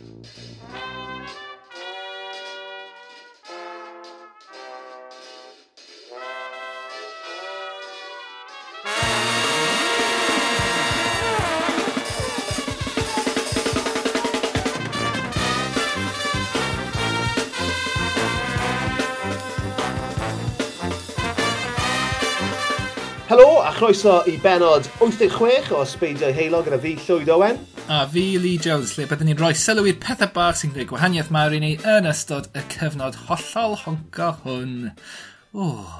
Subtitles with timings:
[0.00, 0.08] Helo
[23.60, 28.58] a chroeso i benod 86 o Sbeidio Heilo gyda fi Llwyd Owen a fi Lee
[28.62, 31.70] Jones lle byddwn ni'n rhoi sylw i'r pethau bach sy'n gwneud gwahaniaeth mawr i ni
[31.90, 34.76] yn ystod y cyfnod hollol honco hwn.
[35.58, 35.96] Oh.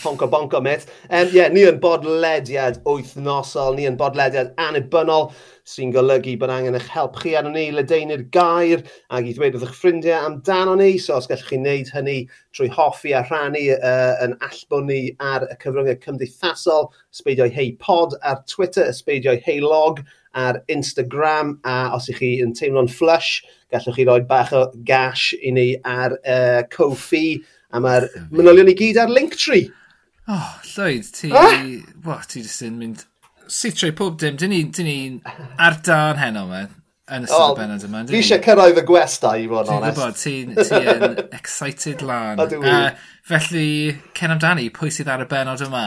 [0.00, 0.86] Honco bonco, met.
[1.10, 5.28] Um, yeah, ni yn bodlediad wythnosol, ni yn bodlediad anibynnol
[5.68, 8.80] sy'n golygu bod angen eich help chi arno ni, ledeinu'r gair
[9.12, 10.96] ac i ddweud wrth eich ffrindiau amdano ni.
[10.96, 12.16] So os gallwch chi wneud hynny
[12.56, 18.16] trwy hoffi a rhannu uh, yn allbwn ni ar y cyfryngau cymdeithasol, ysbeidio'i hei pod
[18.24, 20.00] ar Twitter, ysbeidio'i hei log,
[20.34, 25.32] ar Instagram a os ych chi yn teimlo'n flush, gallwch chi roi bach o gash
[25.40, 27.38] i ni ar uh, Ko-fi
[27.72, 29.70] a mae'r manylion i gyd ar Linktree.
[30.28, 31.32] Oh, Lloyd, ti...
[31.34, 31.56] Ah?
[32.04, 33.06] Wa, ti jyst yn mynd...
[33.52, 34.98] Sut trwy pob dim, dyn ni'n ni
[35.60, 36.62] ar dan heno me,
[37.12, 38.04] yn ystod oh, y benod yma.
[38.08, 40.22] Fi eisiau cyrraedd y gwesta i fod yn onest.
[40.22, 42.40] Ti'n gwybod, ti'n excited lan.
[42.40, 42.78] A,
[43.28, 43.66] felly,
[44.16, 45.84] cen amdani, pwy sydd ar y benod yma?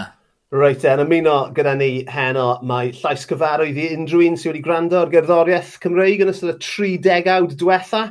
[0.53, 4.99] Reit, yn ymuno gyda ni heno, mae llais cyfarwydd i unrhyw un sydd wedi gwrando
[4.99, 8.01] ar gerddoriaeth Cymreig yn ystod y 30au diwetha.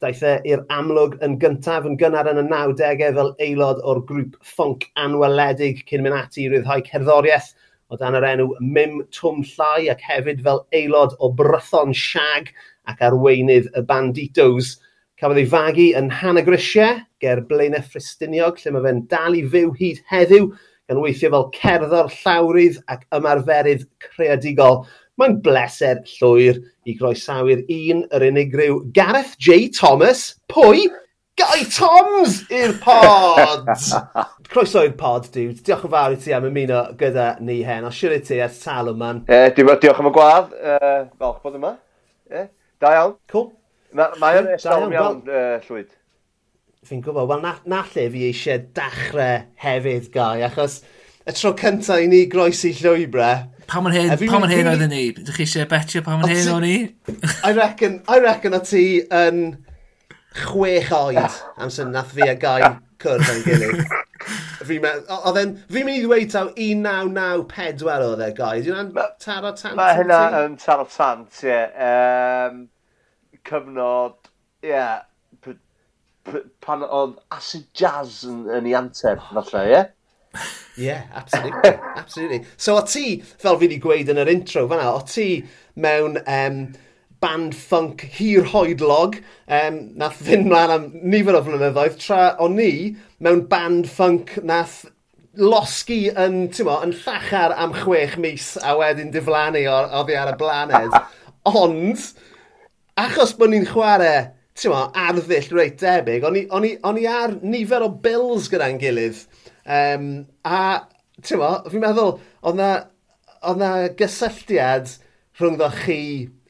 [0.00, 4.40] Daeth e i'r amlwg yn gyntaf yn gynnar yn y 90au fel aelod o'r grŵp
[4.54, 7.52] ffunk anweledig cyn mynd ati i ryddhau cerddoriaeth
[7.92, 12.48] o dan yr enw Mim Twm Llai ac hefyd fel aelod o Brython Siag
[12.88, 14.78] ac arweinydd y Banditos.
[15.20, 20.06] Cafodd ei fagu yn Hanagrisiau ger Blaenau Ffristiniog lle mae fe'n dal i fyw hyd
[20.08, 20.54] heddiw
[20.90, 24.82] gan weithio fel cerddor llawrydd ac ymarferydd creadigol.
[25.20, 30.32] Mae'n bleser llwyr i groesawu'r un yr unigryw Gareth J Thomas.
[30.52, 30.88] Pwy?
[31.34, 33.66] Guy Toms i'r pod!
[34.52, 35.56] Croeso i'r pod, dude.
[35.66, 37.88] Diolch yn fawr i ti am ymuno gyda ni hen.
[37.88, 39.16] O siwr i ti ers tal yma.
[39.26, 40.54] E, diolch, diolch am y gwadd.
[40.54, 40.76] E,
[41.18, 41.72] falch bod yma.
[42.30, 42.46] E,
[42.82, 43.16] da iawn.
[43.32, 43.48] Cool.
[43.98, 45.90] Mae'r ma estal iawn, iawn uh, llwyd
[46.88, 50.80] fi'n gwybod, wel na, na lle fi eisiau dechrau hefyd gau, achos
[51.24, 53.44] y tro cyntaf i ni groesi llwybrau.
[53.70, 55.04] Pa ma'n hyn, pa ma'n hyn oedden ni?
[55.14, 56.74] Ydych chi eisiau betio pa ma'n hyn o'n i?
[57.48, 59.44] I reckon, I reckon o ti yn
[60.44, 63.96] chwech oed amser nath fi a gau cwrdd yn gilydd.
[64.64, 68.68] fi oedd e'n, Fi'n mynd i ddweud taw 1994 oedd e, guys.
[68.68, 69.78] Yw hwnna'n taro tant?
[69.80, 71.58] Mae hynna yn taro tant, ie.
[71.88, 72.62] Um,
[73.48, 74.20] cyfnod,
[74.64, 74.76] ie.
[74.76, 75.02] Yeah
[76.64, 79.82] pan oedd acid jazz yn, yn ei anteb, oh, falle, ie?
[80.76, 81.78] Yeah, absolutely.
[81.96, 82.46] absolutely.
[82.56, 85.44] So o ti, fel fi wedi gweud yn yr intro fanna, o ti
[85.80, 86.64] mewn um,
[87.22, 92.72] band funk hir hoedlog, um, nath fynd mlaen am nifer o flynyddoedd, tra o'n ni
[93.24, 94.82] mewn band funk nath
[95.40, 100.38] losgi yn, mo, yn llachar am chwech mis a wedyn diflannu o, oddi ar y
[100.40, 100.94] blaned.
[101.64, 102.08] Ond,
[103.00, 104.30] achos bod ni'n chwarae
[104.70, 106.24] mo, arddull reit debyg.
[106.26, 109.24] O'n i, on i, on i ar nifer o bills gyda'n gilydd.
[109.64, 110.08] Um,
[110.46, 110.60] a,
[111.22, 112.70] ti'n mo, fi'n meddwl, oedd na,
[113.42, 114.94] oedd na gysylltiad
[115.40, 116.00] rhwngddo chi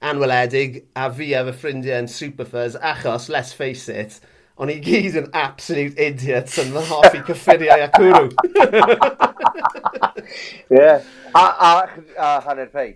[0.04, 4.18] anweledig a fi a fy ffrindiau yn Superfuzz, achos, let's face it,
[4.60, 8.28] o'n i gyd yn absolute idiot yn fy hoffi cyffuriau a cwrw.
[10.68, 11.00] Ie, yeah.
[11.32, 11.72] a, a,
[12.18, 12.92] a hanner pei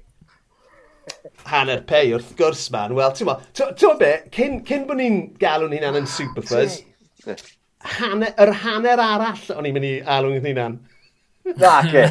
[1.48, 2.94] hanner pei wrth gwrs man.
[2.98, 3.38] Wel, ti'n mo,
[4.00, 6.80] be, cyn, cyn bod ni'n galw'n hunan yn Superfuzz,
[7.98, 10.80] hanner, yr hanner arall o'n i'n mynd i alw'n hunan.
[11.56, 12.08] Na, ce.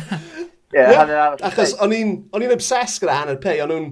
[0.76, 1.18] Yeah, no,
[1.48, 3.86] achos o'n i'n obsessed gyda hanner pei, o'n nhw'n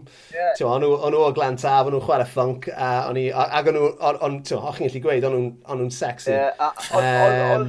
[0.68, 3.92] o'n nhw o glan taf, o'n nhw'n chwarae ffunk, a o'n i, ac o'n nhw,
[4.28, 5.38] o'n chi'n gallu gweud, o'n
[5.80, 6.36] nhw'n sexy.
[6.36, 7.64] Yeah,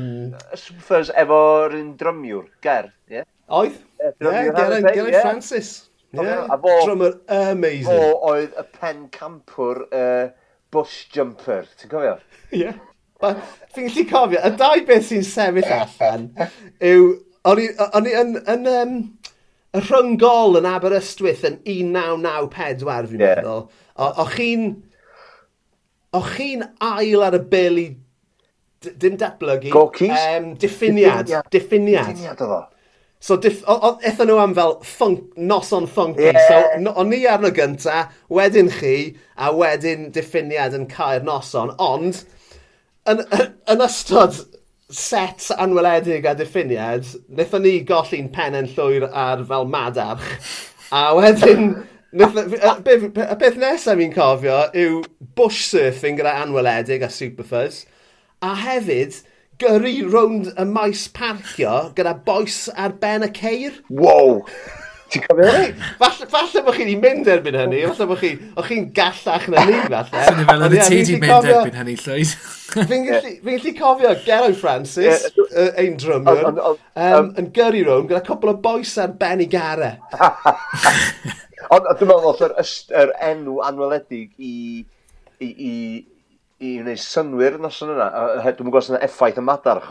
[0.58, 3.22] Superfuzz efo'r un drymiwr, ger, ie?
[3.46, 3.78] Oedd?
[4.02, 5.70] Ie, Geraint Francis.
[6.12, 6.72] Yeah, a fo...
[6.84, 7.86] Drummer amazing.
[7.86, 10.28] Fo oedd y pen campwr uh,
[10.72, 12.16] bush jumper, ti'n cofio?
[12.52, 12.66] Ie.
[12.66, 12.82] Yeah.
[13.74, 16.28] Ti'n gallu cofio, y dau beth sy'n sefyll allan
[16.84, 17.14] yw...
[17.46, 18.34] O'n i yn...
[18.50, 18.96] yn um,
[19.76, 23.40] y rhyngol yn Aberystwyth yn 1994, fi'n yeah.
[23.42, 23.66] meddwl.
[24.06, 24.70] O'ch chi'n...
[26.16, 27.86] O'ch chi'n ail ar y bil i...
[28.86, 29.72] Dim datblygu.
[29.74, 30.14] Gorkis?
[30.14, 31.28] Um, diffiniad.
[31.52, 32.14] Diffiniad.
[32.14, 32.62] Diffiniad oedd o.
[33.20, 36.28] So, eithon nhw am fel funk, noson funky.
[36.28, 36.48] Yeah.
[36.48, 41.72] So, o'n ni arno gynta, wedyn chi, a wedyn diffiniad yn cael noson.
[41.82, 42.22] Ond,
[43.08, 44.38] yn, yn, yn ystod
[44.92, 50.28] set anweledig a diffiniad, wnaethon ni golli'n penen llwyr ar fel madarch.
[50.94, 51.72] A wedyn,
[52.16, 55.00] y beth nesaf fi'n cofio yw
[55.36, 57.82] bush surfing gyda anweledig a superfuzz.
[58.44, 59.18] A hefyd,
[59.60, 63.78] gyrru rownd y maes parcio gyda boes ar ben y ceir.
[63.88, 64.42] Wow!
[65.06, 65.74] Ti'n cofio hynny?
[66.00, 69.62] Falle, falle bod chi wedi mynd erbyn hynny, falle bod chi, o'ch chi'n gallach na
[69.68, 70.24] ni, falle.
[70.26, 72.32] Swn i fel yna y ti wedi mynd erbyn hynny, Llwyd.
[72.90, 75.28] Fi'n gallu cofio Geraint Francis,
[75.78, 76.60] ein drymiwr,
[77.38, 79.94] yn gyrru rown gyda cwbl o boes ar ben i gare.
[81.74, 84.82] Ond dwi'n meddwl, oedd yr enw anweledig i,
[85.38, 85.72] i, i
[86.64, 88.08] i wneud synwyr yn noson yna.
[88.44, 89.88] Dwi'n gwybod sy'n effaith y madarch.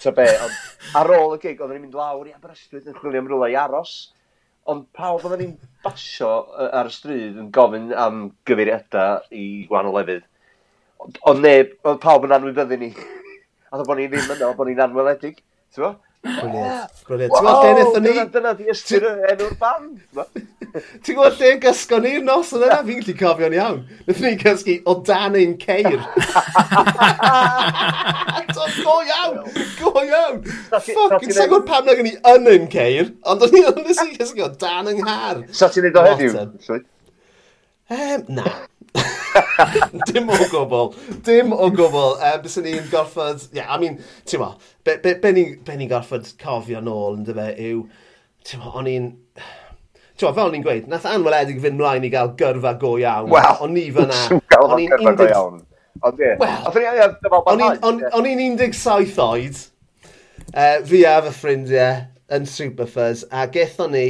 [0.00, 3.20] Ta be, ond ar ôl y gig, oedden ni'n mynd lawr i Aberystwyth yn chwilio
[3.20, 3.94] am rhywle i aros.
[4.70, 5.54] Ond pawb oedden ni'n
[5.84, 6.30] basio
[6.68, 10.26] ar y stryd yn gofyn am gyfeiriadau i gwahanol lefydd.
[11.28, 12.92] Ond neb, oedd pawb yn anwybyddu ni.
[13.70, 15.40] a dda bod ni ddim yno, bod ni'n anweledig.
[15.72, 15.86] Ti'n
[16.20, 17.32] Brilliant, brilliant.
[17.32, 18.10] Ti'n gweld lle nethon ni?
[18.34, 20.02] Dyna di ystyr enw'r band.
[21.06, 22.80] Ti'n gweld lle gysgo ni'r nos yn yna?
[22.84, 23.80] Fi'n gallu cofio'n iawn.
[24.04, 25.96] Nethon ni gysgu o dan ein ceir.
[28.84, 29.40] go iawn,
[29.80, 30.44] go iawn.
[30.76, 34.52] Fucking sa'n gwybod pam na gen i yn ein ceir, ond o'n i'n gysgu o
[34.60, 35.46] dan yng nghar.
[35.56, 36.36] Sa ti'n ei goheddiw?
[37.90, 38.44] Um, na.
[40.06, 40.94] dim o gobl.
[41.24, 42.18] Dim o gobl.
[42.22, 43.48] Um, Bys ni'n gorfod...
[43.52, 44.52] Yeah, I mean, ti'n ma,
[44.86, 47.80] be, be, be ni'n ni gorfod cofio nôl yn dyfa yw...
[48.46, 49.08] Ti'n ma, o'n i'n...
[50.20, 53.30] Ti'n fel o'n i'n gweud, nath anweledig fynd mlaen i gael gyrfa go iawn.
[53.32, 54.20] Wel, o'n i fyna...
[54.60, 55.58] O'n i'n gyrfa go iawn.
[56.06, 56.34] Ond ie.
[58.14, 59.58] O'n i'n 17 oed,
[60.52, 62.04] uh, fi a fy ffrindiau
[62.36, 64.06] yn Superfuzz, a gethon ni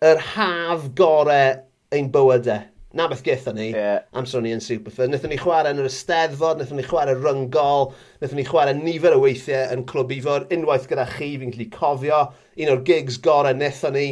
[0.00, 1.60] yr haf gorau
[1.92, 2.64] ein bywydau
[2.94, 3.98] na beth gyda ni yeah.
[4.16, 5.12] amser ni yn Superfund.
[5.12, 7.90] Nethon ni chwarae yn yr Ysteddfod, nethon ni chwarae ryngol,
[8.22, 12.22] nethon ni chwarae nifer o weithiau yn Clwb Ifor, unwaith gyda chi, fi'n gallu cofio,
[12.62, 14.06] un o'r gigs gorau nethon ni.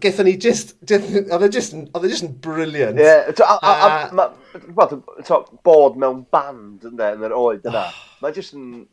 [0.00, 3.00] Gethon ni just, oedd e just, oedd e just yn briliant.
[3.02, 4.30] Ie, yeah.
[5.66, 7.88] bod mewn band ynddo, yn yr oed yna.
[8.22, 8.86] Mae just yn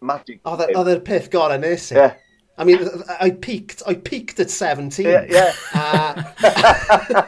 [0.00, 0.40] magic.
[0.40, 1.98] E, oedd e'r peth gorau nes i.
[1.98, 2.22] Yeah.
[2.58, 2.88] I mean,
[3.20, 5.04] I peaked, I peaked at 17.
[5.04, 5.52] Yeah, yeah.
[5.74, 7.26] Uh,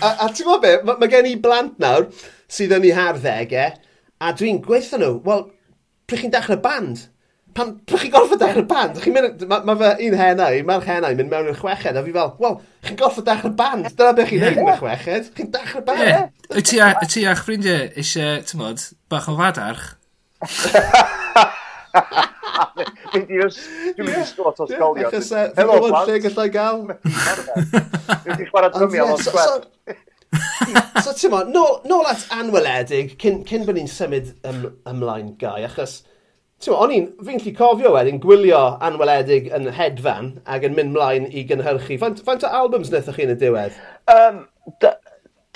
[0.00, 2.08] a, a ti'n gwybod be, mae ma gen i blant nawr
[2.50, 5.46] sydd yn ei harddegau, e, a dwi'n gweithio nhw, wel,
[6.10, 7.06] pryd chi'n dechrau band?
[7.56, 8.98] Pan, pryd chi'n gorfod dechrau band?
[9.04, 12.16] Chi'n mynd, mae ma fe un henau, mae'r henau mynd mewn i'r chweched, a fi
[12.16, 13.88] fel, wel, chi'n gorfod dechrau band?
[13.94, 16.04] Dyna beth chi'n neud yn y chweched, chi'n dechrau band?
[16.06, 16.28] Yeah.
[16.50, 16.58] E.
[16.58, 16.74] Wyt
[17.14, 19.88] ti a'ch ffrindiau eisiau, ti'n modd, bach o fadarch?
[21.90, 25.08] Dwi'n mynd i sgwrt o sgolion.
[25.08, 26.10] Achos, e, hello, plant.
[26.10, 26.84] Lle gallai gael?
[27.00, 29.66] Dwi'n mynd chwarae drymiau o'n sgwer.
[31.02, 36.00] So, ti'n ma, nôl at anweledig, cyn, cyn bod ni'n symud ym, ymlaen gai, achos,
[36.62, 40.94] ti'n ma, o'n i'n, fi'n lli cofio wedyn gwylio anweledig yn hedfan ac yn mynd
[40.94, 41.98] mlaen i gynhyrchu.
[42.02, 43.80] Faint, faint o albums wnaethoch chi yn y diwedd?
[44.14, 44.44] Um,
[44.84, 44.94] da,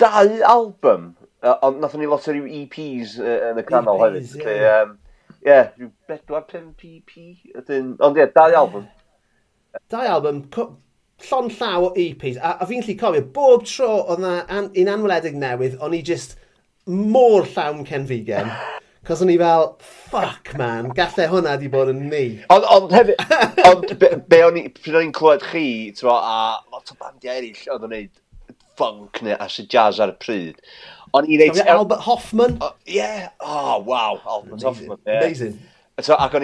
[0.01, 1.13] dau album,
[1.45, 4.59] ond uh, nathon ni lot o ryw EPs uh, yn y canol EPs, hefyd.
[4.59, 4.83] Yeah.
[4.83, 4.97] Um,
[5.45, 7.15] ie, rhyw 4-5 EP.
[8.03, 8.87] Ond ie, dau album.
[9.91, 10.41] Dau album,
[11.29, 12.39] llon llaw o EPs.
[12.39, 16.01] A, a fi'n lli cofio, bob tro oedd na an, un anweledig newydd, o'n i
[16.05, 16.37] just
[16.85, 18.51] mor llawn cenfigen.
[19.05, 19.67] Cos o'n i fel,
[20.09, 22.23] fuck man, gallai hwnna di bod yn ni.
[22.49, 23.19] Ond on, hefyd,
[23.69, 25.67] on, be, be o'n i'n clywed chi,
[25.99, 26.39] twa, a
[26.73, 28.13] lot o bandiau eraill oedd yn neud
[28.79, 30.59] funk neu acid jazz ar y pryd.
[31.15, 31.61] Ond i ddeud...
[31.71, 32.59] Albert Hoffman?
[32.83, 33.31] Ie, yeah.
[33.39, 34.67] oh, wow, Albert Amazing.
[34.67, 35.01] Hoffman.
[35.05, 35.23] Yeah.
[35.23, 35.57] Amazing.
[36.03, 36.43] So, ac o'n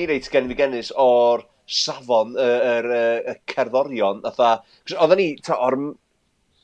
[0.00, 2.88] i reit gen fi gennis o'r safon, yr er,
[3.32, 4.58] er, cerddorion, atha,
[4.98, 5.78] oedden ni, ta, o'r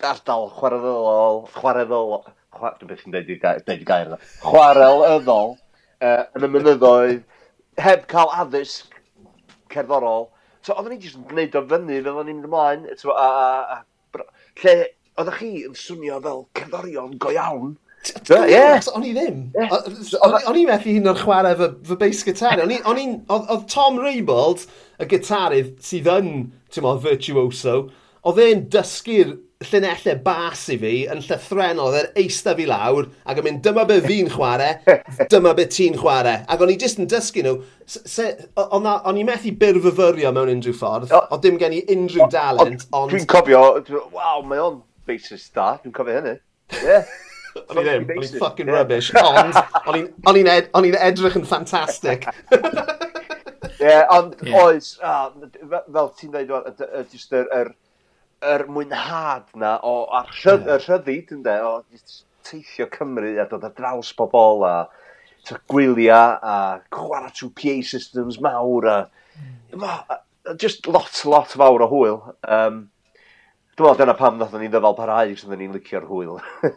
[0.05, 2.13] ardal chwareddol, chwareddol,
[2.57, 5.57] chwar, dwi'n beth chi'n deud i gair yna, chwarel yddol,
[6.05, 7.25] uh, yn y mynyddoedd,
[7.81, 8.99] heb cael addysg
[9.73, 10.29] cerddorol,
[10.61, 13.81] so oedden ni jyst yn gwneud o fyny fel o'n i'n ymlaen, a, a, a
[14.63, 14.75] lle
[15.21, 17.77] oeddech chi yn swnio fel cerddorion go iawn.
[18.01, 18.61] Ie.
[18.97, 19.41] O'n i ddim.
[20.25, 22.63] O'n i methu hyn o'r chwarae fy bass gitar.
[22.65, 24.65] Oedd Tom Raybould,
[25.01, 26.31] y gitarydd sydd yn,
[26.73, 27.77] ti'n virtuoso,
[28.25, 33.41] oedd e'n dysgu'r llunellau bas i fi yn llythrenol, oedd e'r eista fi lawr, ac
[33.43, 34.99] yn mynd, dyma be fi'n chwarae,
[35.33, 36.47] dyma be ti'n chwarae.
[36.49, 37.57] Ac o'n i jyst yn dysgu nhw,
[38.65, 43.13] o'n i methu byrfyfyrio mewn unrhyw ffordd, o dim gen i unrhyw dalent, ond...
[43.13, 43.61] Dwi'n cofio,
[44.15, 46.39] waw, mae o'n basis da, dwi'n cofio hynny.
[46.81, 47.13] Yeah.
[47.67, 49.61] O'n i ddim, o'n i'n fucking rubbish, ond
[50.31, 52.25] o'n i'n ed, edrych yn ffantastig.
[53.81, 54.57] Ie, ond yeah.
[54.63, 55.29] oes, ah,
[55.69, 57.73] fel ti'n dweud, just yr, er, er,
[58.41, 60.81] yr mwynhad na o ar rhydd, yeah.
[60.87, 61.83] rhyddid ynde, o
[62.47, 64.75] teithio Cymru a dod ar draws pobol a
[65.71, 66.57] gwyliau a
[66.95, 68.97] chwarae trwy PA systems mawr a,
[69.75, 69.85] mm.
[69.85, 72.21] a, a just lot, lot fawr o hwyl.
[72.45, 72.87] Um,
[73.77, 76.41] Dwi'n meddwl dyna pam nath ni ddyfal parhau sydd ni'n licio'r hwyl.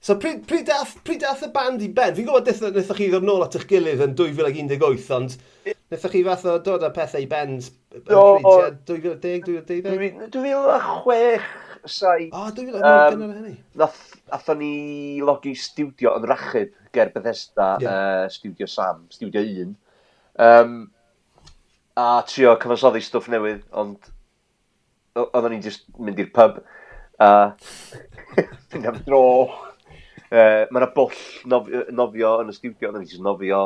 [0.00, 2.14] So pryd, pryd, dath, pryd dath y band i ben?
[2.14, 5.34] Fi'n gwybod wnaethoch chi ddod nôl at eich gilydd yn 2018, ond
[5.66, 7.66] wnaethoch chi fath o dod â pethau i bend
[8.06, 8.52] Do, o,
[8.86, 10.30] 2010, 2012?
[10.30, 11.42] 2006,
[11.88, 12.30] 7.
[12.30, 13.54] O, 2010 um, hynny.
[13.80, 14.72] Nath o'n i
[15.24, 17.90] logi studio yn rachub ger Bethesda, yeah.
[17.90, 19.74] uh, Studio Sam, Studio 1.
[20.38, 20.76] Um,
[21.98, 24.12] a trio cyfansoddi stwff newydd, ond
[25.18, 26.60] oeddwn ni'n just mynd i'r pub
[27.18, 27.72] a uh,
[28.70, 29.24] mynd am dro.
[30.28, 33.62] Uh, Mae yna bwll nofio, nofio yn y studio, ond ni'n nofio.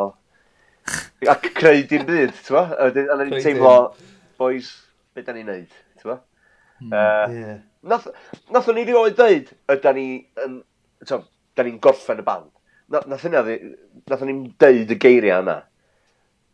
[1.31, 2.63] A creu dim byd, ti'n fa?
[2.77, 3.75] A wedyn ni'n teimlo,
[4.39, 4.71] boys,
[5.15, 6.21] beth da ni'n neud, ti'n fa?
[6.83, 7.59] Uh, hmm, yeah.
[7.91, 8.07] Nath,
[8.55, 10.07] nathon ni rioed dweud, yda ni,
[10.45, 10.61] um,
[11.07, 11.21] to,
[11.59, 12.51] da ni'n gorffen y band.
[12.91, 13.43] Na, nath hynna,
[14.11, 15.59] nathon ni'n deud y geiriau yna.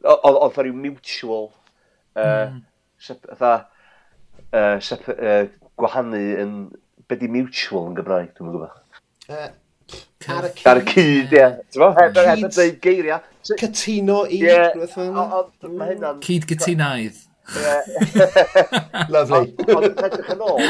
[0.09, 1.51] Oedd rhyw mutual,
[2.17, 2.57] uh,
[3.03, 3.55] sep, tha,
[4.49, 5.49] uh, sep, uh,
[5.81, 6.59] gwahanu yn,
[7.09, 9.01] be di mutual yn Gymraeg, dwi'n gwybod.
[9.29, 9.49] Uh,
[10.29, 10.67] Ar y cyd.
[10.69, 11.47] Ar y cyd, ie.
[11.73, 11.97] Ti'n fawr?
[12.29, 13.23] Heb yn dweud geiriau.
[13.49, 14.43] Cytuno i.
[14.45, 14.59] Ie.
[16.27, 17.25] Cyd gytunaidd.
[19.09, 19.55] Lovely.
[19.77, 20.65] Ond edrych yn ôl,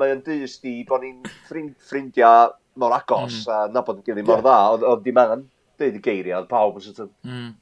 [0.00, 3.50] mae yn dyst i bod ni'n ffrindiau mor agos mm.
[3.52, 4.56] a nabod yn gilydd mor dda.
[4.78, 5.44] Oedd dim angen
[5.80, 7.52] dweud y geiriau, oedd pawb yn sort mm.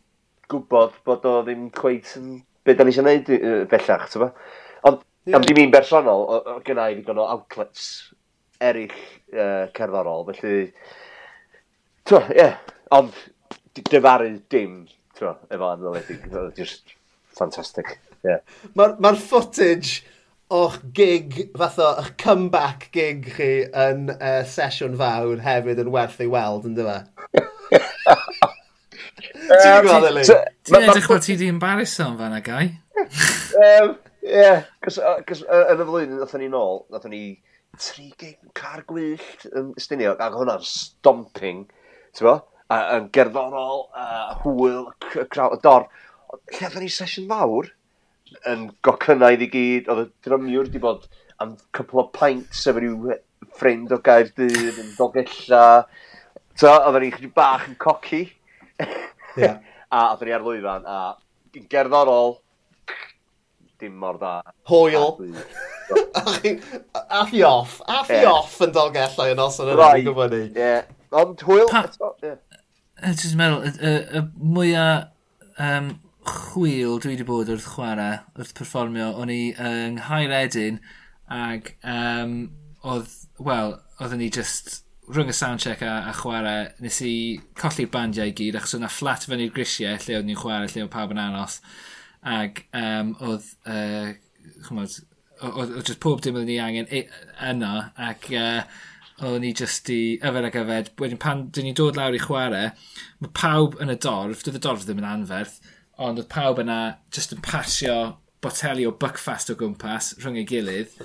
[0.53, 4.29] gwybod bod o ddim cweith yn be da ni eisiau gwneud bellach, ti'n
[4.89, 5.03] Ond
[5.37, 6.27] am ddim un bersonol,
[6.65, 8.10] gyda i ddigon o outlets
[8.61, 8.95] eraill
[9.35, 10.71] uh, cerddorol, felly...
[12.09, 12.57] Twa, ie, yeah.
[12.97, 13.17] ond
[13.91, 14.81] dyfaru dim,
[15.19, 16.25] twa, efo anweledig,
[16.57, 16.95] just
[17.37, 18.35] fantastic, ie.
[18.35, 18.41] Yeah.
[18.77, 20.03] Mae'r ma footage
[20.51, 26.21] o'ch gig, fath o, o'ch comeback gig chi yn uh, sesiwn fawr hefyd yn werth
[26.21, 26.99] ei weld, yn dyfa?
[29.51, 30.25] Ti'n gwybod, Eli?
[30.27, 32.67] Ti'n edrych bod ti di embarrass o'n fanna, Gai?
[34.21, 34.51] Ie,
[34.85, 37.23] cos yn y flwyddyn, nath ni nôl, nath ni...
[37.31, 37.50] Uh,
[38.21, 41.65] gig car gwyllt yn Stiniog, ac hwnna'n stomping,
[42.17, 42.37] ti'n bo?
[42.71, 45.89] A, yn gerddorol, a hwyl, y crawl, y dor.
[46.59, 47.71] Lle ni sesiwn fawr
[48.51, 51.09] yn gocynnaid i gyd, oedd y drymiwr wedi bod
[51.43, 53.17] am cwpl o pints efo rhyw
[53.57, 55.65] ffrind o gair dydd, yn dogella.
[56.55, 58.23] So, oedd ni'n chydig bach yn coci.
[59.35, 59.59] Yeah.
[59.97, 62.39] a oedd ni ar lwyfan, a gerddorol,
[63.81, 64.41] dim mor dda.
[64.71, 65.17] Hwyl.
[66.21, 67.81] Ath i off.
[67.89, 70.45] Ath i off yn dolgellau yn oson yna, fi'n gwybod ni.
[70.59, 70.77] Ie.
[71.21, 71.67] Ond hwyl...
[73.01, 75.09] Dwi'n meddwl, y mwyaf
[75.61, 75.95] um,
[76.27, 80.79] chwil dwi wedi bod wrth chwarae, wrth perfformio, o'n i yng Nghaeredin
[81.33, 82.35] ag um,
[82.85, 87.15] oedd, wel, oedden ni just rhwng y soundcheck a, a chwarae, nes i
[87.59, 90.85] colli'r bandiau i gyd achos o'na fflat fyny i'r grisiau lle oedd ni'n chwarae, lle
[90.85, 91.61] oedd pawb yn anos,
[92.21, 94.11] Ag um, oedd, uh,
[94.67, 94.93] chymod,
[95.49, 97.75] oedd just pob dim oedd ni angen yna
[98.11, 98.63] ac uh,
[99.21, 100.93] oedden ni just i yfed ag yfed.
[101.01, 102.71] Wedyn pan dyn ni'n dod lawr i chwarae,
[103.21, 105.59] mae pawb yn y dorf, dydd y dorf ddim yn anferth,
[106.01, 106.81] ond oedd pawb yna
[107.15, 107.99] just yn pasio
[108.41, 110.97] boteli o buckfast o gwmpas rhwng ei gilydd.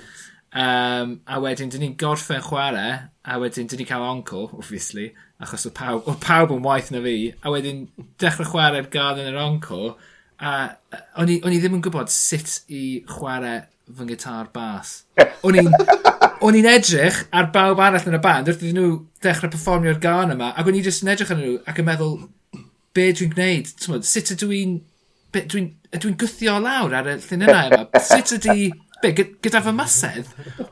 [0.56, 2.92] Um, a wedyn, dyn ni'n gorffen chwarae,
[3.28, 5.10] a wedyn, dyn ni cael oncl, obviously,
[5.42, 7.84] achos oedd pawb, oedd pawb yn waith na fi, a wedyn
[8.22, 9.90] dechrau chwarae'r gân yn yr oncl,
[10.40, 10.52] a
[11.20, 14.98] o'n i, on i ddim yn gwybod sut i chwarae fy gitar bas.
[15.46, 15.70] O'n i'n...
[16.44, 20.34] O'n i'n edrych ar bawb arall yn y band wrth iddyn nhw dechrau performio'r gan
[20.34, 22.18] yma ac o'n i jyst yn edrych arnyn nhw ac yn meddwl
[22.96, 24.74] be dwi'n gwneud, Tmod, sut ydw i'n
[25.36, 28.02] dwi'n dwi gwythio lawr ar y llunynau yma?
[28.04, 28.68] Sut ydy...
[29.02, 30.28] be, gyda fy mysedd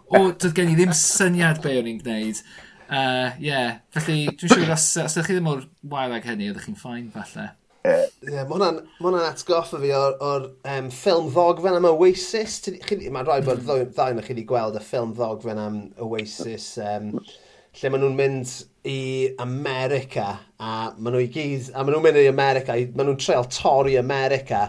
[0.09, 2.40] o doedd gen i ddim syniad be o'n i'n gwneud.
[2.85, 3.80] Uh, yeah.
[3.97, 7.09] felly dwi'n siŵr os, os ydych chi ddim o'r wael ag hynny ydych chi'n ffain
[7.12, 7.50] falle.
[7.84, 12.54] Ie, Yeah, mae hwnna'n ma atgoffa fi o'r, or, um, ffilm ddogfen am Oasis.
[12.64, 15.76] Mae'n rhaid bod ddau na chi wedi gweld y ffilm ddogfen am
[16.06, 17.10] Oasis, um,
[17.76, 18.54] lle maen nhw'n mynd
[18.88, 18.96] i
[19.44, 23.50] America, a maen nhw i gyd, a maen nhw'n mynd i America, maen nhw'n treol
[23.52, 24.62] torri America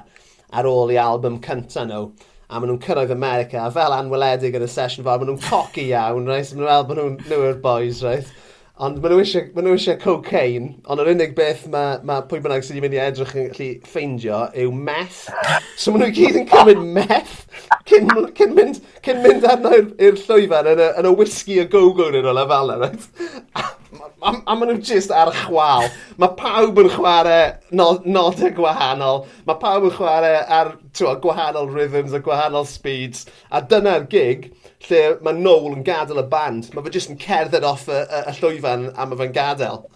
[0.51, 2.09] ar ôl i album cynta nhw
[2.49, 5.87] a maen nhw'n cyrraedd America, a fel anweledig yn y sesiwn fawr, maen nhw'n coci
[5.93, 6.51] iawn, right?
[6.51, 8.35] maen nhw'n meddwl bod nhw'n nhw'r boys, right?
[8.75, 12.41] Ond maen nhw eisiau, maen nhw eisiau cocaine, ond yr unig beth mae ma pwy
[12.43, 15.21] bynnag sydd wedi mynd i edrych yn gallu ffeindio yw meth.
[15.79, 17.37] So maen nhw gyd yn cymryd meth
[17.87, 22.09] cyn, cyn, mynd, cyn mynd arno i'r llwyfan yn y, yn y whisky a go-go
[22.11, 22.91] nyn nhw'n fel yna.
[22.91, 23.81] right?
[24.01, 25.87] a, a maen nhw just ar chwal.
[26.21, 27.39] Mae pawb yn chwarae
[27.75, 29.23] nodau gwahanol.
[29.47, 33.25] Mae pawb yn chwarae ar twa, gwahanol rhythms a gwahanol speeds.
[33.51, 34.49] A dyna'r gig
[34.89, 36.71] lle mae Noel yn gadael y band.
[36.75, 39.83] Mae fe jyst yn cerdded off y, y, y llwyfan a mae fe'n gadael.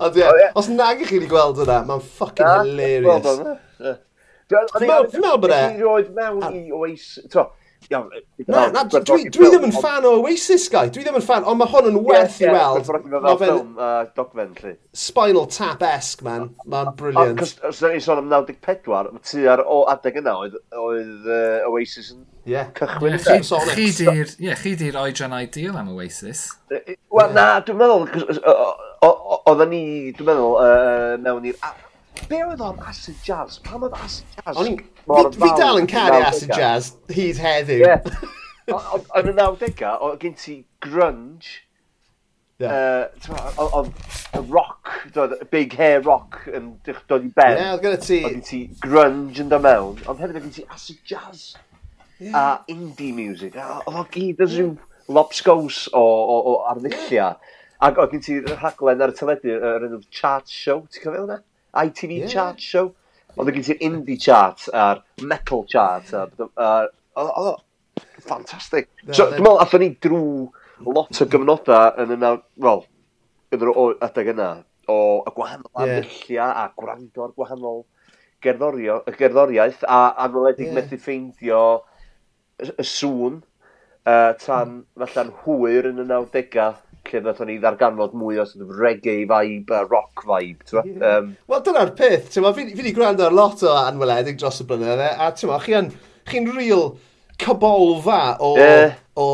[0.00, 3.26] Ond ie, yeah, oh, os nag ych chi wedi gweld yna, mae'n ffucking hilarious.
[4.50, 5.08] Dwi'n meddwl bod e...
[5.12, 5.62] Dwi'n meddwl bod e...
[5.78, 7.48] Dwi'n meddwl bod e...
[7.90, 10.86] Na, na, dwi, dwi ddim yn fan o Oasis, gai.
[10.94, 12.90] Dwi ddim yn fan, ond mae hwn yn werth i weld.
[13.10, 13.72] Mae ffilm,
[14.14, 14.74] dogfen, lli.
[14.96, 16.50] Spinal Tap-esque, man.
[16.70, 17.42] Mae'n briliant.
[17.42, 20.60] Os da ni'n sôn am 94, mae tu ar o adeg yna oedd
[21.70, 22.70] Oasis yn Yeah.
[22.72, 23.42] Cychwyn yeah,
[23.76, 26.46] chi, chi di'r yeah, oedran ideal am Oasis.
[26.70, 28.06] Wel, na, dwi'n meddwl,
[29.04, 29.82] oedden ni,
[30.16, 30.56] dwi'n meddwl,
[31.26, 31.58] mewn i'r...
[32.30, 33.58] Be oedd o'n acid jazz?
[33.64, 34.56] Pam oedd acid jazz?
[34.56, 37.86] O'n i'n Mor fi, fi dal yn caru acid jazz hyd heddiw.
[37.86, 38.04] Yeah.
[39.18, 41.58] Yn y 90au, oedd gen ti grunge,
[42.60, 43.08] Yeah.
[43.56, 43.86] Uh, ond
[44.36, 47.56] y rock, dod, big hair rock yn dod i ben.
[47.56, 48.18] Ie, oedd gyda ti...
[48.28, 51.46] Oedd ti grunge yn dod mewn, ond hefyd oedd gen ti acid jazz
[52.36, 53.56] a indie music.
[53.56, 54.74] Oedd o gyd yn rhyw
[55.08, 57.30] lobsgows o, o, o arddullia.
[57.80, 61.40] Ac oedd gen ti rhaglen ar y teledu, yr enw Chart Show, ti'n cofio hwnna?
[61.80, 62.28] ITV yeah.
[62.34, 62.92] Chart Show.
[63.36, 66.14] Oedd e gen ti'r indie chart a'r metal chart.
[66.14, 67.52] Oedd
[68.24, 68.88] ffantastig.
[69.10, 70.48] So, dwi'n meddwl, athyn ni drwy
[70.86, 72.34] lot o gyfnodau yn yna,
[72.64, 72.84] wel,
[73.54, 73.72] yn yr
[74.06, 74.50] adeg yna,
[74.90, 77.82] o y gwahanol arddulliau a gwrando ar gwahanol
[78.44, 80.76] gerddoriaeth a anweledig yeah.
[80.78, 81.62] methu ffeindio
[82.60, 84.84] y sŵn uh, tan mm.
[85.02, 86.72] falla'n hwyr yn y 90au
[87.08, 91.18] lle nath ni ddarganfod mwy o sort of reggae vibe, uh, rock vibe, ti'n yeah.
[91.18, 94.68] um, Wel, dyna'r peth, ti'n fi, fi wedi gwrando ar lot o anweledig dros y
[94.68, 95.78] blynydde, a ti'n chi
[96.30, 96.90] chi'n chi real
[97.40, 98.96] cybolfa o, yeah.
[99.16, 99.28] o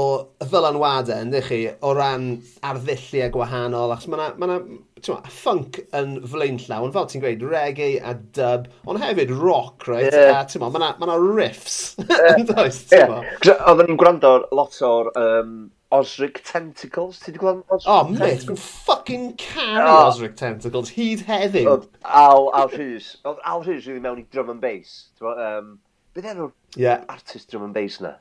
[0.44, 2.28] ddylanwadau, ynddi chi, o ran
[2.66, 4.52] arddulliau gwahanol, achos mae'na ma,
[5.00, 9.34] ti'n ma na, ffunk yn flaen llawn, fel ti'n gweud, reggae a dub, ond hefyd
[9.34, 10.12] rock, right?
[10.12, 10.38] Yeah.
[10.38, 11.96] A ti'n ma, mae'na ma riffs,
[12.32, 13.24] yn does, ti'n ma?
[13.42, 15.56] Oedden ni'n gwrando lot o'r um,
[15.90, 17.18] Osric Tentacles.
[17.20, 20.08] Ti wedi gweld Osric O, mate, dwi'n ffucking caru oh.
[20.08, 21.68] Osric Tentacles, hyd heddiw.
[21.70, 23.12] Oedd Al, Al Rhys.
[23.24, 25.10] Oedd Al Rhys rili mewn i drum and bass.
[25.18, 25.74] T'mo, Um,
[26.16, 26.94] Bydd enw'r Ie.
[27.12, 28.16] artist drum and bass na?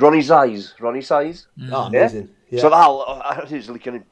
[0.00, 0.74] Ronnie Size.
[0.80, 1.46] Ronnie Size?
[1.58, 1.72] Mm.
[1.72, 2.28] Oh, o, amazing.
[2.50, 2.62] Yeah.
[2.62, 4.02] So oedd Al, Al Rhys yn licio ni...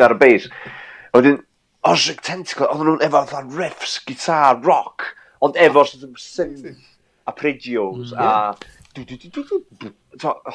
[0.04, 0.48] Ar y bass.
[1.10, 1.40] A wedyn,
[1.90, 5.10] Osric Tentacle, oedden nhw'n efo fatha riffs, gitar, rock,
[5.44, 6.76] ond efo oh, sort of synth,
[7.30, 8.79] arpeggios, mm, a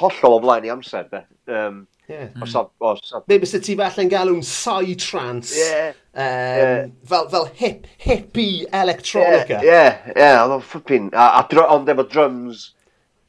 [0.02, 1.21] hollol o flaen i amser, de.
[1.52, 2.30] Um, yeah.
[2.41, 3.21] Os a, os a...
[3.32, 5.56] Neu bys ti falle'n galw'n sai trans.
[5.58, 5.93] Yeah.
[6.13, 6.86] Um, yeah.
[7.12, 9.62] Fel, fel hip, hippie electronica.
[9.62, 11.12] Ie, yeah, ie, yeah, oedd o'n ffwpin.
[11.13, 12.71] A, a dr ond efo drums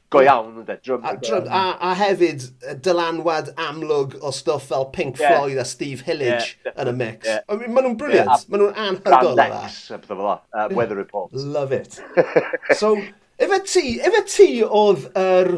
[0.09, 0.77] go iawn, ynddo.
[0.83, 2.45] Drum, a, drum, a, a hefyd
[2.85, 5.35] dylanwad amlwg o stwff fel Pink yeah.
[5.35, 6.75] Floyd a Steve Hillage yeah.
[6.81, 7.27] yn y mix.
[7.27, 7.43] Yeah.
[7.49, 8.31] I mean, maen nhw'n briliant.
[8.31, 8.47] Yeah.
[8.53, 9.47] Maen nhw'n anhygol o dda.
[9.51, 10.43] Brand X, a bethau fel that.
[10.53, 11.47] Uh, Weather reports.
[11.57, 11.99] Love it.
[12.77, 12.95] So,
[13.37, 15.51] Efe ti, efe ti oedd yr...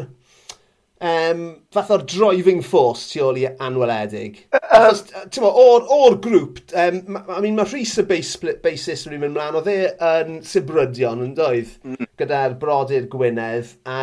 [1.00, 4.42] um, fath o'r driving force tu ôl i anweledig.
[4.52, 9.36] Uh, um, o'r, or grŵp, um, I mean, mae Rhys y bass, bassist yn mynd
[9.36, 9.78] mlaen, oedd e
[10.10, 12.10] yn Sibrydion yn doedd, mm.
[12.20, 14.02] gyda'r brodyr Gwynedd, a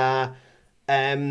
[0.90, 1.28] um,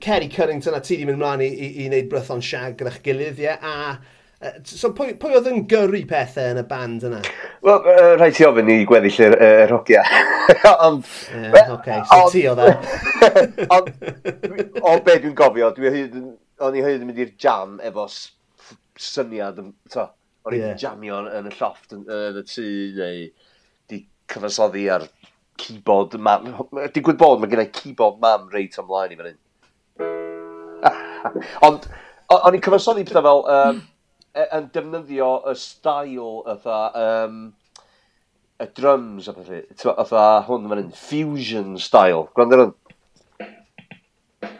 [0.00, 3.42] Kerry Currington a ti di mynd mlaen i, i, i wneud brython siag gyda'ch gilydd,
[3.42, 4.18] ie, yeah, a
[4.64, 7.18] So pwy, pwy oedd yn gyrru pethau yn y band yna?
[7.66, 10.00] Wel, uh, rhaid ti ofyn i gweddill yr uh, hogia.
[10.86, 11.04] Ond...
[11.28, 12.70] Yeah, well, okay, so on, ti oedd e.
[13.76, 13.90] Ond,
[14.80, 18.06] o be dwi'n gofio, dwi o'n i hyd yn mynd i'r jam efo
[18.96, 19.60] syniad,
[19.92, 20.06] to,
[20.48, 20.80] o'n i'n yeah.
[20.86, 23.22] jamio yn y lloft yn, yn y tŷ, neu
[23.92, 25.04] di cyfansoddi ar
[25.60, 26.48] keyboard mam.
[26.96, 29.40] Digwydd bod, mae gennau keyboard mam reit ymlaen i fan hyn.
[31.68, 31.92] Ond,
[32.40, 33.48] o'n i'n cyfansoddi pethau fel...
[33.52, 33.88] Um,
[34.38, 37.40] yn defnyddio y stael ytha um,
[38.60, 39.64] y drums a pethau.
[39.74, 42.28] Ytha hwn mae'n yn fusion style.
[42.36, 42.76] Gwrando ar hwn.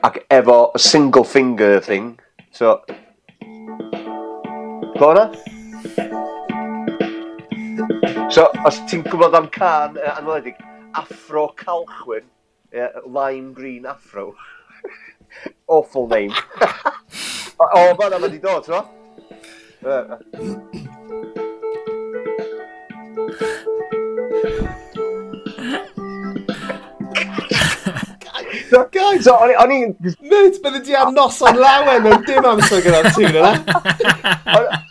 [0.07, 2.19] Ac efo a single finger thing.
[2.53, 2.81] So,
[5.01, 5.27] Clywed hwnna?
[8.31, 10.59] So, os ti'n gwybod am can uh, anweledig,
[10.99, 12.27] Afro Calchwyn,
[12.75, 14.35] yeah, Lime Green Afro.
[15.69, 16.35] Awful name.
[17.61, 19.00] o, o fanna mae wedi dod, ti'n
[19.81, 19.97] Guys,
[29.33, 29.95] o'n o'n i'n...
[30.29, 33.55] Mate, bydde di am noson lawen yn dim amser gyda'r tîn yna.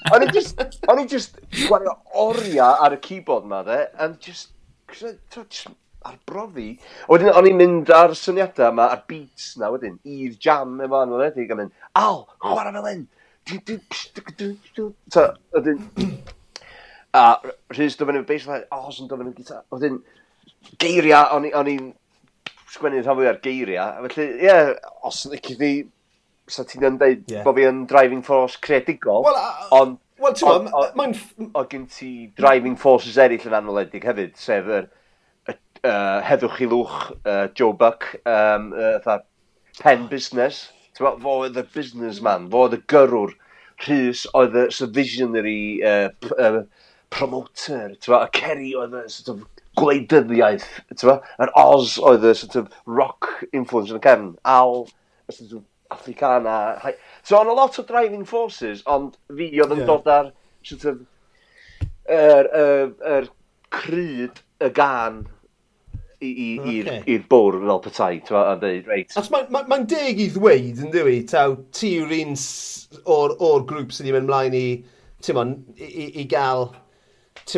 [0.09, 0.57] O'n i'n just...
[0.89, 1.37] O'n i'n just...
[1.67, 1.93] Gwario
[2.25, 4.49] oria ar y keyboard ma dde, and just...
[4.89, 5.69] just
[6.01, 6.71] arbrofi.
[7.05, 10.97] A wedyn o'n i'n mynd ar syniadau yma, ar beats na wedyn, i'r jam efo
[11.03, 13.05] anweledig a mynd, al, chwarae fel hyn,
[15.13, 15.81] Ta, ydyn...
[17.17, 17.23] A
[17.73, 19.63] rhys dyfyn yn bass line, oh, sy'n dyfyn yn gitar.
[19.73, 19.95] Oedden,
[20.81, 21.87] geiriau, o'n i'n
[22.69, 24.03] sgwennu'n rhan fwy ar geiriau.
[24.05, 24.75] Felly, ie, yeah,
[25.07, 25.71] os yn ddecyd ni,
[26.49, 27.41] sa ti'n yn dweud yeah.
[27.47, 31.15] bod fi yn driving force creadigol, well, uh, ond Wel, ti'n mae'n...
[31.55, 34.89] O gen ti driving forces eraill yn anweledig hefyd, sef yr
[35.49, 39.19] er, uh, Heddwch i Lwch, uh, Joe Buck, um, uh,
[39.79, 40.67] pen business.
[40.97, 43.37] Ti'n fo oedd y businessman, fo oedd y gyrwr
[43.85, 46.63] Rhys oedd y sort of visionary uh, uh,
[47.09, 49.45] promoter, y Kerry oedd y sort of
[49.79, 50.67] gwleidyddiaeth,
[51.39, 54.85] yr Oz oedd y sort of rock influence yn y cefn, Al,
[55.29, 56.93] y sort of Africana.
[57.23, 59.89] So on a lot o driving forces, ond fi oedd yn yeah.
[59.89, 60.31] dod ar
[60.67, 61.01] sort of,
[62.09, 63.29] er, er, er,
[63.73, 65.23] cryd y gan
[66.19, 67.19] i'r okay.
[67.31, 69.15] bwr fel petai, a dweud, reit.
[69.19, 72.35] Os mae'n ma, ma deg i ddweud, yn dwi, taw, ti yw'r un
[73.05, 74.65] o'r, or grŵp sydd wedi mynd mlaen i,
[75.37, 75.45] mo,
[75.77, 76.67] i, i, i gael,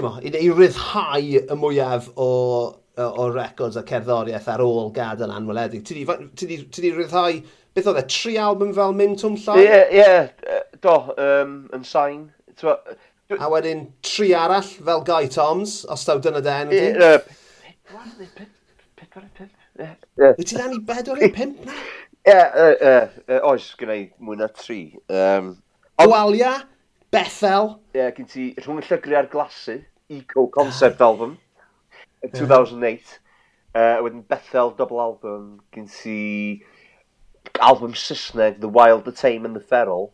[0.05, 2.29] mo, i, i ryddhau y mwyaf o,
[2.69, 5.85] o, o records a cerddoriaeth ar ôl gadael anweledig.
[5.87, 7.41] Ti wedi ryddhau,
[7.73, 9.61] beth oedd e, tri album fel mynd twm llai?
[9.63, 12.27] Ie, yeah, yeah, do, um, yn sain.
[13.39, 16.75] A wedyn tri arall fel Guy Toms, os daw dyna den.
[20.21, 21.77] Wyt ti'n rannu bedwar neu pimp na?
[22.27, 24.77] Ie, oes, gyda i mwy na 3.
[25.09, 25.55] Um,
[26.01, 26.53] Gwalia,
[27.13, 27.75] Bethel.
[27.95, 29.79] Ie, yeah, gen ti rhwng y llygru a'r glasu,
[30.11, 31.09] Eco Concept ah.
[31.09, 31.35] album,
[32.27, 33.17] 2008.
[33.71, 36.63] Uh, wedyn Bethel double album, Gen ti
[37.63, 40.11] album Saesneg, The Wild, The Tame and The Feral.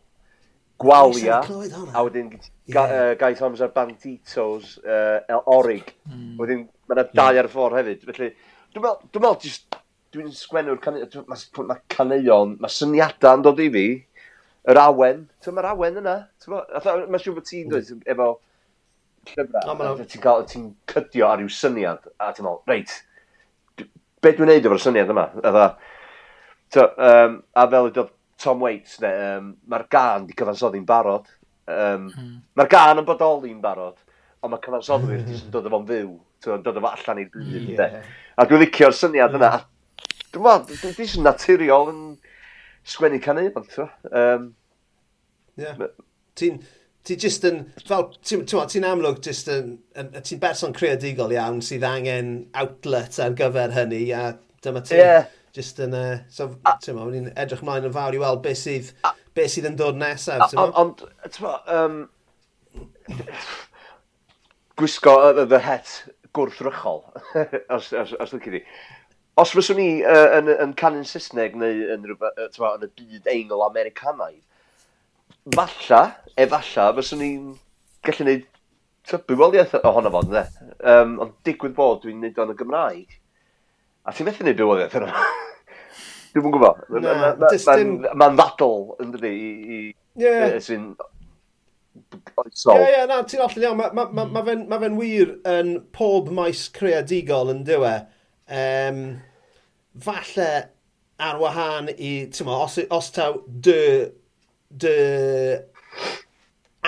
[0.78, 2.84] Gwalia, a wedyn gyn ti yeah.
[2.86, 5.90] uh, Guy Thomas a'r Banditos, uh, El Orig.
[6.06, 6.36] Mm.
[6.38, 8.04] Wedyn mae yna dau ar y ffordd hefyd.
[8.08, 8.30] Felly,
[8.72, 9.78] dwi'n meddwl, dwi'n meddwl, just,
[10.14, 13.86] dwi'n sgwennu'r caneuon, mae ma caneuon, mae syniadau yn dod i fi,
[14.68, 16.16] yr awen, ti'n mae'r awen yna,
[16.48, 18.30] mae'n siŵr bod ti'n dweud, efo
[19.34, 22.96] llyfrau, ti'n cael, ti'n cydio ar yw syniad, a ti'n meddwl, reit,
[24.24, 25.70] be dwi'n neud efo'r syniad yma, a
[26.68, 31.30] So, um, a fel y dod Tom Waits, um, mae'r gân di cyfansoddi'n barod.
[31.64, 32.34] Um, mm.
[32.60, 33.96] Mae'r gân yn bodoli'n barod,
[34.42, 35.30] ond mae cyfansoddwyr mm.
[35.32, 36.10] yn dod efo'n fyw
[36.44, 37.68] dod efo allan i'r byd.
[37.78, 38.00] Yeah.
[38.38, 39.52] A dwi'n licio'r syniad yna.
[40.32, 42.02] Dwi'n meddwl, dwi'n dwi naturiol yn
[42.88, 43.88] sgwennu caneuon, ti'n
[44.22, 44.50] um,
[45.58, 45.80] yeah.
[46.38, 46.60] Ti'n
[47.08, 52.32] ti just yn, fel, ti'n ti amlwg just yn, ti'n berson creadigol iawn sydd angen
[52.58, 55.00] outlet ar gyfer hynny, a dyma ti.
[55.00, 55.28] Yeah.
[55.56, 56.50] Just yn, uh, so,
[56.84, 58.92] ti'n ma, ni'n edrych mlaen yn fawr i weld beth sydd,
[59.34, 60.76] beth sydd yn dod nesaf, ti'n meddwl?
[60.84, 61.96] Ond, ti'n meddwl, um,
[64.78, 65.90] gwisgo y the het
[66.38, 67.02] gwrthrychol,
[67.76, 68.64] os, os, os dwi'n cyddi.
[69.38, 73.28] Os fyswn ni uh, yn, yn canu'n Saesneg neu yn, rhywbeth, uh, yn y byd
[73.34, 74.44] eingl Americanaidd,
[75.54, 76.02] falla,
[76.38, 77.50] efalla, fyswn ni'n
[78.06, 78.46] gallu gwneud
[79.28, 80.44] bywoliaeth ohono fod, ne?
[80.84, 83.14] Um, ond digwydd bod dwi'n neud o'n y Gymraeg.
[84.04, 85.12] A ti'n methu neud bywoliaeth yna?
[86.34, 86.82] Dwi'n mwyn gwybod.
[88.20, 89.78] Mae'n ddadl, yn dydi, i, i,
[90.20, 90.58] yeah.
[90.64, 90.90] sy'n
[92.38, 92.78] oesol.
[92.78, 93.80] Ie, ie, na, ti'n allan iawn.
[93.80, 97.94] Mae ma, ma, ma, fe'n ma fe wir yn pob maes creadigol yn dywe.
[98.48, 99.02] Um,
[100.04, 100.50] falle
[101.18, 103.80] ar wahân i, ti'n mo, os, os taw dy,
[104.70, 104.96] dy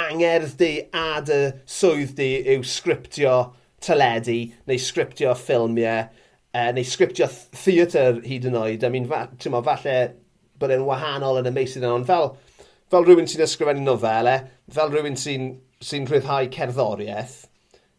[0.01, 3.37] angerdd di a dy swydd di yw sgriptio
[3.83, 6.11] teledu neu sgriptio ffilmiau uh,
[6.53, 8.87] e, neu sgriptio theatr hyd yn oed.
[8.87, 9.97] I mean, fa, mo, falle
[10.61, 12.35] bod e'n wahanol yn y meisydd yna, ond fel
[12.91, 17.37] fel rhywun sy'n ysgrifennu nofelau, fel rhywun sy'n sy rhyddhau cerddoriaeth,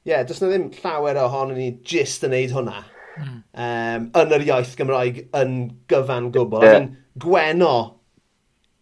[0.05, 2.83] ie, yeah, does na ddim llawer ohono ni jyst yn neud hwnna.
[3.11, 3.39] Mm.
[3.63, 5.55] Um, yn yr iaith Gymraeg yn
[5.91, 6.65] gyfan gwbl.
[6.65, 6.85] Yeah.
[7.21, 7.75] Gweno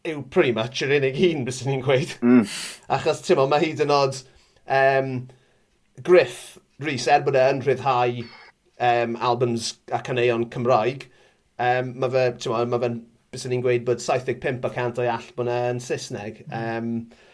[0.07, 2.15] yw pretty much yr unig un bys ni'n gweud.
[2.23, 2.43] Mm.
[2.95, 4.21] Achos ti'n mae hyd yn oed
[4.79, 5.13] um,
[6.05, 11.07] Griff Rhys, er bod e yn rhyddhau um, albums a caneuon Cymraeg,
[11.59, 12.93] um, mae fe'n ma fe
[13.33, 16.45] bys ni'n gweud bod 75% o'i allbwn yn Saesneg.
[16.49, 16.61] Mm.
[16.61, 17.27] Um,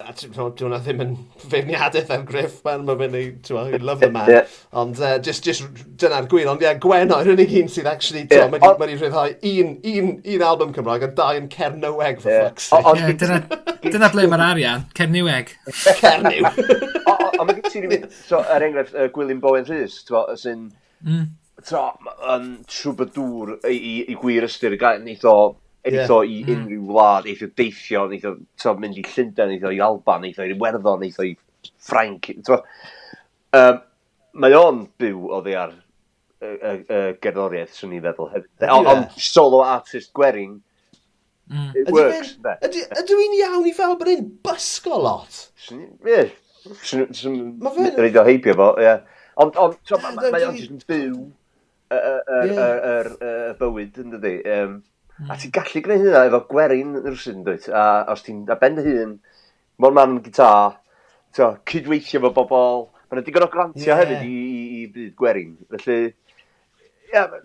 [0.00, 1.10] a dwi'n hwnna ddim yn
[1.50, 4.30] feirniadaeth am Griff, man, mae'n mynd i, ti'n love the man.
[4.32, 4.52] yeah.
[4.80, 5.66] Ond uh, just, just
[6.00, 8.48] dyna'r gwir, ond ie, yeah, Gwen o'r unig un sydd actually, yeah.
[8.52, 12.46] mae wedi rhyddhau un, un, un album Cymraeg, a dau yn Cernyweg, for yeah.
[12.48, 12.94] fuck's sake.
[13.00, 13.40] Yeah, dyna,
[13.84, 15.52] dyna ble mae'r arian, Cernyweg.
[16.00, 16.48] Cernyw.
[16.48, 20.70] Ond mae gen ti rhywun, so, er enghraifft, uh, Gwilym Bowen Rhys, sy'n...
[21.04, 21.28] Mm
[21.66, 21.86] tro,
[22.34, 25.36] yn trwbadŵr i, i, i gwir ystyr, wneud o
[25.80, 26.32] Eithio yeah.
[26.32, 26.56] i mm.
[26.58, 31.04] unrhyw wlad, eithio deithio, eithio to, mynd i Llundain, eithio i Alban, eithio i Werddon,
[31.06, 31.32] eithio i
[31.80, 32.28] Ffrainc.
[33.56, 33.78] Um,
[34.44, 38.50] mae o'n byw o ddi ar y, y, y gerddoriaeth, swn i'n feddwl hefyd.
[38.60, 38.76] Yeah.
[38.92, 40.58] Ond solo artist gwerin,
[41.48, 41.72] mm.
[41.80, 42.36] it works.
[42.68, 45.42] Ydw i'n iawn i fel bod e'n bysgo lot?
[45.72, 46.26] Ie.
[46.68, 47.92] Mae fe'n...
[47.96, 48.98] Rhaid o heibio fo, ie.
[49.40, 51.20] Ond mae o'n byw
[51.90, 53.10] yr
[53.60, 54.34] bywyd, yn dydi?
[54.54, 54.78] Um.
[55.20, 55.40] A hmm.
[55.42, 57.68] ti'n gallu gwneud hynna efo gwerin rhywsyn, dwyt?
[57.68, 59.18] A os ti'n ben dy hun,
[59.82, 60.78] mor man gitar,
[61.36, 64.00] to, cydweithio efo bobl, mae'n digon o grantiau yeah.
[64.00, 65.56] hefyd i, i, i byd gwerin.
[65.74, 65.98] Felly,
[67.10, 67.40] ia, yeah,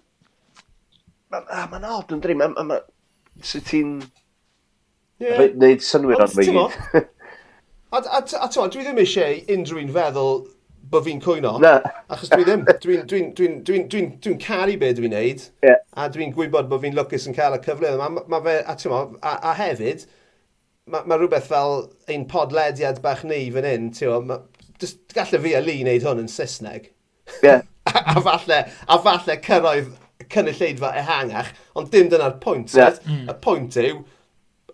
[1.34, 2.46] mae'n ma, ma odd yn dreim.
[2.46, 2.80] Ma, ma,
[3.44, 3.98] Sut ti'n...
[5.20, 5.46] Yeah.
[5.56, 6.46] Neud synwyr o'n fi.
[7.96, 10.42] A, a, a, a dwi ddim eisiau unrhyw un feddwl
[10.92, 11.56] bod fi'n cwyno.
[11.62, 11.78] Na.
[12.12, 12.66] Achos dwi ddim.
[12.84, 15.44] Dwi'n dwi dwi dwi dwi dwi caru be dwi'n neud.
[15.66, 15.82] Yeah.
[15.98, 17.96] A dwi'n gwybod bod fi'n lwcus yn cael y cyfle.
[18.00, 20.06] Ma, ma fe, a, mo, a, a hefyd,
[20.92, 21.78] mae ma rhywbeth fel
[22.12, 24.34] ein podlediad bach ni fan hyn, ti'n
[25.16, 26.92] galle fi a Lee wneud hwn yn Saesneg.
[27.42, 27.64] Yeah.
[27.92, 29.94] a, a, falle, a falle cyrraedd
[30.32, 32.76] cynulleidfa ehangach, ond dim dyna'r pwynt.
[32.78, 33.00] Yeah.
[33.08, 33.26] Mm.
[33.32, 34.04] Y pwynt yw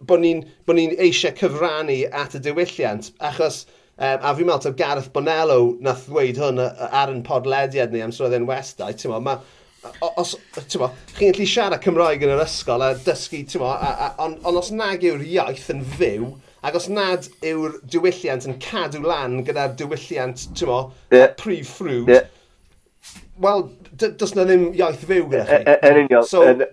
[0.07, 3.65] bod ni'n ni, bo ni eisiau cyfrannu at y diwylliant, achos
[4.01, 8.13] Um, a fi'n meddwl, so Gareth Bonello nath ddweud hwn ar yn podlediad ni am
[8.15, 9.43] Swydden Westau, ti'n meddwl,
[10.17, 14.47] os, ti'n meddwl, chi'n gallu siarad Cymraeg yn yr ysgol a dysgu, ti'n meddwl, ond
[14.49, 16.31] on os nag yw'r iaith yn fyw,
[16.65, 20.81] ac os nad yw'r diwylliant yn cadw lan gyda'r diwylliant, ti'n mo,
[21.13, 21.29] yeah.
[21.37, 23.21] prif ffrwd, yeah.
[23.43, 23.67] wel,
[24.01, 25.61] does na ddim iaith fyw gyda chi.
[25.61, 26.27] Yn e, e, union.
[26.31, 26.65] So, en...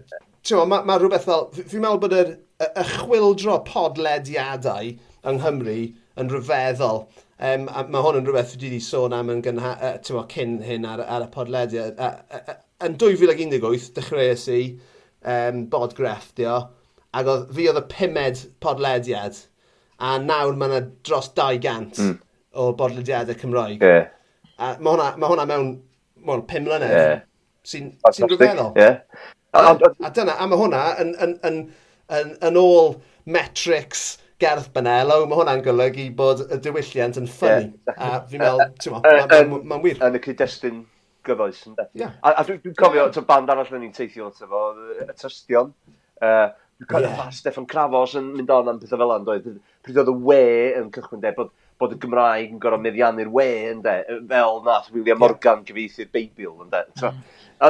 [0.46, 4.94] ti'n mo, mae ma rhywbeth fel, fi'n meddwl bod yr y chwildro podlediadau
[5.28, 5.80] yng Nghymru
[6.18, 7.04] yn rhyfeddol.
[7.38, 10.86] Um, a mae hwn yn rhywbeth dwi wedi sôn am yn gynha, uh, cyn hyn
[10.88, 12.00] ar, ar y podlediad.
[12.02, 14.62] Uh, yn 2018, dechreuais i
[15.22, 16.56] um, bod grefftio,
[17.14, 19.38] ac oedd fi oedd y pumed podlediad,
[19.98, 22.14] a nawr mae yna dros 200 mm.
[22.58, 23.82] o bodlediadau Cymraeg.
[23.82, 24.10] Yeah.
[24.58, 25.72] A mae hwnna, ma hwnna mewn,
[26.26, 27.20] mewn 5 mlynedd, yeah.
[27.66, 28.72] sy'n sy rhyfeddol.
[28.78, 29.02] Yeah.
[29.54, 31.60] A, a, a, dyna, a mae hwnna yn, yn, yn,
[32.18, 32.96] yn, yn ôl
[33.30, 34.08] metrics,
[34.42, 37.72] gerdd banelo, mae hwnna'n golygu bod y diwylliant yn ffynnu.
[37.88, 37.98] Yeah.
[37.98, 38.94] A fi'n meddwl, ti'n
[39.66, 39.98] mae'n wir.
[40.06, 40.84] Yn y cyd-destun
[41.26, 41.64] gyfoes.
[41.98, 42.14] Yeah.
[42.22, 43.26] A, a dwi'n dwi cofio, yeah.
[43.28, 44.62] band arall yn ni'n teithio o'r fo,
[45.02, 45.72] y Tystion.
[46.22, 47.32] Uh, dwi'n cofio yeah.
[47.34, 49.58] Steffan Crafos yn mynd on am pethau fel yna, doedd.
[49.86, 50.44] Pryd oedd y we
[50.78, 51.50] yn cychwyn de, bod,
[51.82, 53.98] bod y Gymraeg yn gorau meddiannu'r we, ynde,
[54.30, 56.86] fel nath William Morgan gyfeithu'r Beibl, ynde.
[57.02, 57.20] Mm.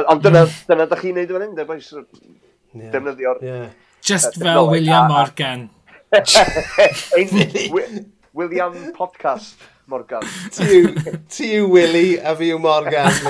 [0.05, 1.91] Ond dyna, dyna da chi'n neud yn fan hyn, de, boes,
[2.93, 3.43] defnyddio'r...
[4.05, 5.67] Just fel William Morgan.
[6.11, 10.21] Ein William podcast, Morgan.
[11.29, 13.13] Ti yw Willy a fi yw Morgan.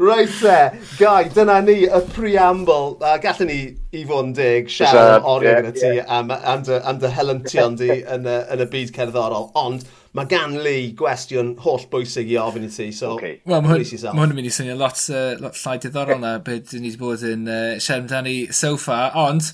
[0.00, 2.96] Reit te, Gai, dyna ni y preamble.
[3.04, 6.08] A gallwn ni i fod yn dig siarad oriau yeah, gyda ti yeah.
[6.08, 9.50] am, am, dy, am dy helyntion di yn y, yn y byd cerddorol.
[9.60, 9.84] Ond
[10.16, 12.88] mae gan Lee gwestiwn holl bwysig i ofyn i ti.
[12.96, 13.42] So, okay.
[13.44, 16.38] Wel, mae hwn, ma hwn yn mynd i swnio lot, uh, lot llai diddorol na
[16.44, 19.12] beth dyn ni wedi bod yn uh, siarad amdani so far.
[19.20, 19.52] Ond,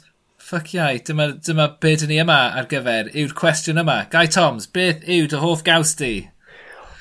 [0.48, 3.96] ffuck iau, dyma, dyma be dyn ni yma ar gyfer, yw'r cwestiwn yma.
[4.08, 6.12] Guy Toms, beth yw dy hoff gaws di?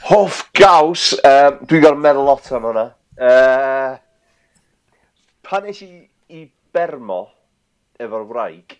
[0.09, 1.13] Hoff gaws?
[1.23, 2.83] Um, Dwi'n gorfod meddwl lot am hwnna.
[3.15, 3.93] Uh,
[5.47, 5.87] pan eis i,
[6.35, 6.43] i
[6.75, 7.21] Bermo
[8.03, 8.75] efo'r wraig,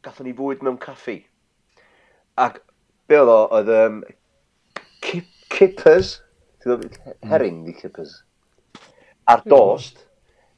[0.00, 1.18] gathon ni fwyd mewn caffi.
[2.40, 2.62] Ac
[3.04, 4.00] be oedd o, oedd um,
[5.04, 6.16] kip, kippers,
[6.64, 8.22] herring di kippers,
[9.28, 9.52] a'r hmm.
[9.52, 10.06] dost,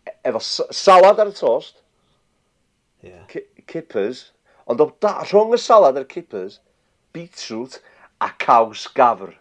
[0.07, 1.80] e-, efo salad ar y tost,
[3.03, 3.25] Yeah.
[3.67, 4.33] Kippers,
[4.69, 6.59] ond o da, rhwng y salad a'r kippers,
[7.17, 7.79] beetroot
[8.21, 9.35] a caws gafr.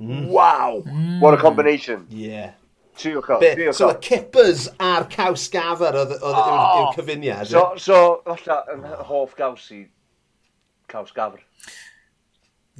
[0.00, 0.28] Mm.
[0.28, 0.82] Wow!
[0.86, 1.20] Mm.
[1.20, 2.06] What a combination.
[2.08, 2.52] Yeah.
[2.96, 3.40] Triwch o.
[3.40, 6.38] Triwch so, y kippers a'r caws gafr oedd oh.
[6.38, 7.50] yw'r cyfuniad.
[7.50, 9.84] So, so, falle, yn hoff gaws i
[10.90, 11.42] caws gafr.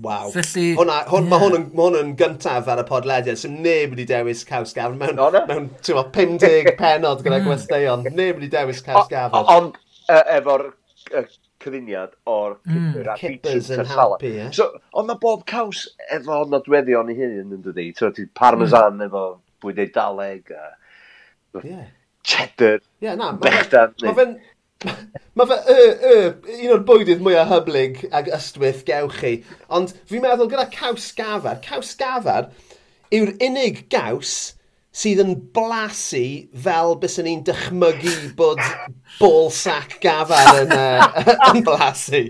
[0.00, 0.30] Waw.
[0.32, 0.74] Felly...
[0.78, 1.30] Hwna, hwn, yeah.
[1.30, 4.72] Mae hwn yn, ma hwn yn gyntaf ar y podlediad, so neb wedi dewis caws
[4.76, 5.42] gafr mewn, no, no.
[5.50, 7.46] mewn 50 penod gyda mm.
[7.48, 8.06] gwesteion.
[8.08, 9.44] Neb wedi dewis caws gafr.
[9.56, 9.76] Ond
[10.38, 10.70] efo'r
[11.60, 14.48] cyfuniad o'r mm, kippers yn helpu, ie.
[14.56, 15.84] So, ond mae bob caws
[16.16, 17.90] efo nodweddion i hyn yn dydi.
[17.98, 19.08] So, ti parmesan mm.
[19.10, 19.24] efo
[19.60, 20.70] bwyd eidaleg a...
[21.60, 21.88] Yeah.
[22.24, 22.80] Cheddar.
[23.00, 23.32] Ie, yeah, na.
[23.40, 24.38] Mae fe'n
[24.80, 26.20] Mae fe, y, y,
[26.64, 29.32] un o'r bwydydd mwyaf hyblyg ag ystwyth gewch chi.
[29.76, 32.48] Ond fi'n meddwl gyda caws gafar, caws gafar
[33.12, 34.54] yw'r unig gaws
[34.96, 36.24] sydd yn blasu
[36.64, 38.62] fel bys yn ni'n dychmygu bod
[39.20, 42.24] bol sac gafar yn, uh, yn blasu.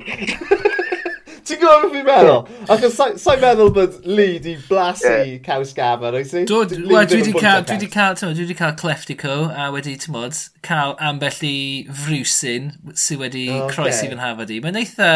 [1.46, 2.40] Ti'n gwybod beth fi'n meddwl?
[2.74, 5.38] Achos sa'n meddwl bod Lee di blasu yeah.
[5.44, 6.44] caws gafr, oes i?
[6.44, 10.36] Wel, Dwi wedi cael, dwi wedi cael, dwi wedi cael cleftico a wedi, ti'n modd,
[10.66, 11.54] cael ambell i
[12.02, 13.74] frwsyn sydd wedi okay.
[13.74, 14.60] croesi fy nhafod i.
[14.64, 15.10] Mae'n eitha,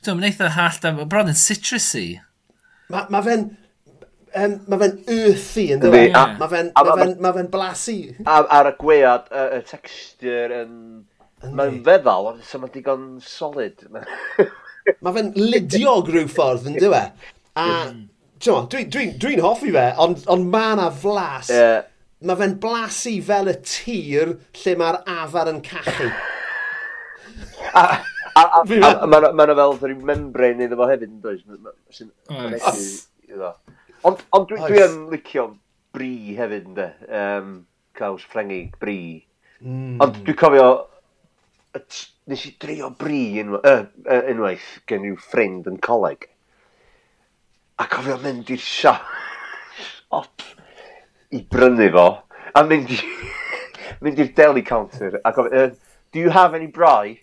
[0.00, 2.06] dwi'n mae'n eitha hallt, bron yn citrusy.
[2.90, 3.44] Mae ma fe'n,
[4.40, 6.00] um, mae fe'n earthy yn dweud.
[6.08, 6.34] Yeah.
[6.40, 8.00] Mae fe'n ma fe'n, ma fe'n blasu.
[8.30, 10.74] Ar y gwead, y y texture yn...
[11.40, 13.86] Mae'n feddal, ond mae'n digon solid.
[15.00, 17.02] Mae fe'n lidiog rhyw ffordd yn dywe.
[17.60, 17.66] A
[18.40, 21.50] dwi'n dwi, dwi, dwi hoffi fe, ond on mae yna flas.
[21.52, 21.82] Yeah.
[22.24, 26.08] Mae fe'n blasu fel y tir lle mae'r afar yn cachu.
[27.76, 27.84] a
[28.34, 31.42] a, a, a, a mae yna fel rhyw membrane iddo fo hefyd yn does?
[34.06, 35.46] Ond on, dwi, dwi yn licio
[35.94, 36.88] bri hefyd, ynddo?
[37.08, 37.50] Um,
[37.98, 39.00] Caws ffrengig bri.
[39.60, 39.98] Mm.
[40.00, 40.68] Ond dwi'n cofio
[42.30, 46.26] nes i drio bri unwa, uh, uh, unwaith gen i'w ffrind yn coleg.
[47.80, 50.44] A cofio mynd i'r siop
[51.36, 52.06] i brynu fo,
[52.54, 52.98] a mynd i,
[54.04, 57.20] mynd i'r deli counter, a gofio, uh, do you have any brai?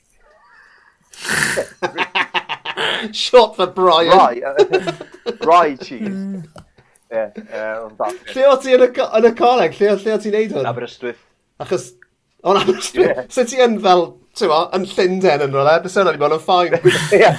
[3.12, 4.12] Shot for Brian.
[4.12, 6.07] Brai, uh, brai cheese.
[6.07, 6.47] Mm.
[7.12, 7.88] Yeah, uh,
[8.33, 9.75] lle o ti yn y, yn y coleg?
[9.79, 10.67] Lle, lle o ti'n neud hwn?
[10.67, 11.21] Aberystwyth.
[11.63, 11.93] Achos...
[12.43, 13.13] O'n Aberystwyth?
[13.13, 13.29] Yeah.
[13.31, 16.41] So ti yn fel ti'n tywa, yn Llundain yn rola, bys yna ni bod yn
[16.43, 16.76] ffain.
[17.17, 17.32] Ie.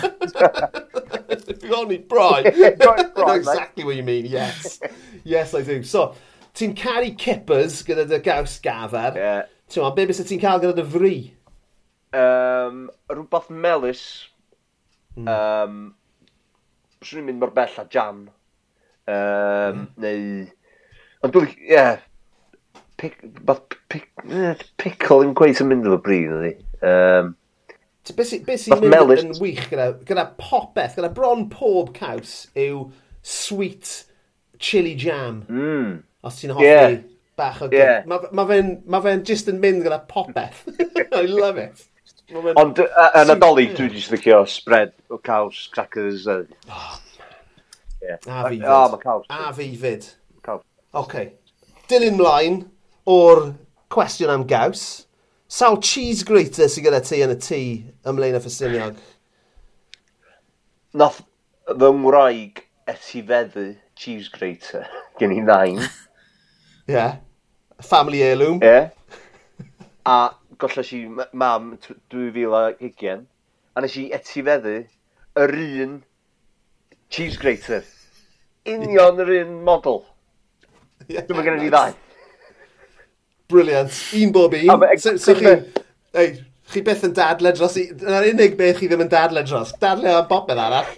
[1.71, 2.43] Ronnie Bry.
[2.79, 4.81] know exactly what you mean, yes.
[5.25, 5.83] Yes, I do.
[5.83, 6.15] So,
[6.59, 9.15] ti'n caru kippers gyda dy gaws gafer.
[9.17, 9.43] Yeah.
[9.71, 11.15] Tywa, be bys ti'n cael gyda dy fri?
[12.17, 14.03] Um, rhywbeth melus.
[15.19, 15.29] Mm.
[15.29, 15.81] Um,
[17.05, 18.27] Swn i'n mynd mor bell a jam.
[19.07, 19.89] Um, mm.
[20.03, 20.47] Neu...
[21.23, 21.53] Ond dwi'n...
[21.55, 22.03] Ie, yeah,
[22.99, 26.55] Eh, pickle yn gweith yn mynd efo bryd ydy.
[26.83, 27.35] Um,
[28.17, 32.87] Beth sy'n be sy mynd yn wych gyda, gyda popeth, gyda bron pob caws yw
[33.23, 33.91] sweet
[34.59, 35.43] chili jam.
[35.51, 35.99] Mm.
[36.25, 36.97] Os ti'n hoffi yeah.
[37.39, 37.69] bach o...
[37.73, 38.01] Yeah.
[38.09, 40.65] Mae ma fe'n ma fe just yn mynd gyda popeth.
[41.21, 41.85] I love it.
[42.59, 46.27] Ond yn adolyg, dwi wedi licio spread o caws, crackers.
[46.27, 46.97] Uh, oh.
[48.03, 48.19] yeah.
[48.27, 48.67] Oh, a fi fyd.
[48.67, 50.11] Oh, a fi fyd.
[50.49, 50.59] Oce.
[51.05, 51.31] Okay.
[51.89, 52.63] Dilyn mlaen,
[53.09, 53.53] o'r
[53.93, 54.85] cwestiwn am gaws.
[55.49, 57.61] Sawl cheese grater sydd gyda ti yn y tŷ
[58.11, 58.99] ymlaen y ffestiniog?
[61.01, 61.23] Nath
[61.69, 64.85] fy ngwraig etifeddu cheese grater
[65.21, 65.81] gen i nain.
[66.89, 66.93] Ie.
[66.93, 67.17] yeah.
[67.81, 68.61] Family heirloom.
[68.61, 68.69] Ie.
[68.69, 68.91] Yeah.
[70.05, 70.19] A
[70.61, 71.01] gollas i
[71.33, 71.77] mam
[72.13, 73.25] 2020
[73.77, 74.75] a nes i etifeddu
[75.45, 75.97] yr un
[77.09, 77.87] cheese grater.
[78.69, 80.05] Union yr un model.
[81.09, 81.25] Yeah.
[81.25, 81.97] Dwi'n mynd gen i ddau.
[83.49, 83.91] Brilliant.
[84.15, 84.99] Un bob un.
[84.99, 85.55] So, so chi,
[86.15, 86.33] ei,
[86.73, 87.87] chi beth yn dadle dros i...
[87.95, 89.73] Yna'r unig beth chi ddim yn dadle dros.
[89.81, 90.91] Dadle am bopeth arall.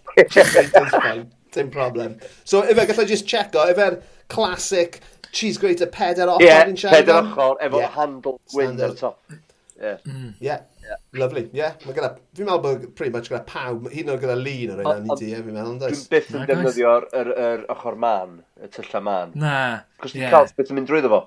[1.54, 2.16] Dim problem.
[2.44, 7.20] So, efe, gallai just checo, efe'r classic cheese grater peder ochr yeah, yn siarad peder
[7.22, 7.94] ochr efo yeah.
[7.94, 9.22] handle gwyn ar top.
[9.30, 9.38] Yeah.
[9.80, 9.96] Yeah.
[10.04, 10.34] Mm.
[10.40, 10.66] Yeah.
[11.14, 11.76] Lovely, yeah.
[11.86, 14.82] Mae gyda, fi'n meddwl bod pretty much gyda pawb, hyd yn oed gyda lun o'r
[14.90, 16.02] un i ti, eh, fi'n meddwl, does?
[16.02, 19.36] Dwi'n byth yn defnyddio'r er, er, ochr man, y tylla man.
[19.38, 19.54] Na,
[20.02, 20.26] Cos yeah.
[20.26, 21.20] ti'n cael beth yn mynd drwyddo fo.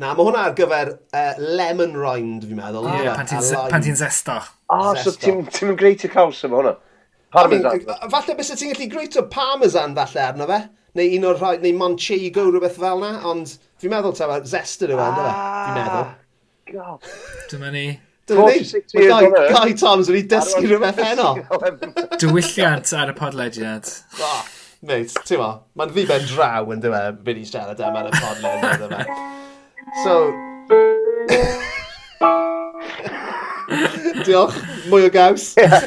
[0.00, 2.86] Na, mae hwnna ar gyfer uh, lemon rind, fi'n meddwl.
[2.88, 3.18] Oh, yeah.
[3.68, 4.38] Pan ti'n zesto.
[4.72, 6.76] O, oh, so ti'n ti greitio caws efo hwnna?
[7.32, 7.84] Parmesan.
[8.12, 10.62] Falle bys ti'n gallu greitio parmesan falle arno fe?
[10.96, 14.94] Neu un o'r rhai, neu Manchego, rhywbeth fel na, ond fi'n meddwl ta, zest yn
[14.96, 16.00] yma, fi'n meddwl.
[16.00, 16.16] Ah,
[16.72, 17.12] God.
[17.52, 17.84] Dyma ni.
[18.28, 18.64] Dyma ni.
[18.96, 21.30] Mae Guy Toms wedi dysgu rhywbeth heno.
[22.22, 23.92] Dywylliant ar y podlediad.
[24.24, 24.42] Ah,
[24.88, 28.16] mate, ti'n ma, mae'n ddiben draw yn dyma, e, byd i siarad am ar y
[28.16, 29.06] podlediad yma.
[30.04, 30.14] So...
[34.24, 34.54] Diolch,
[34.90, 35.54] mwy o gaws.
[35.58, 35.82] Yeah.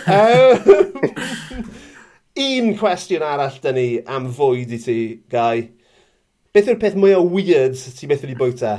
[2.36, 4.98] Un cwestiwn arall dyn ni am fwyd i ti,
[5.32, 5.70] Gai.
[6.56, 8.76] Beth yw'r peth mwy o weird ti beth wedi bwyta?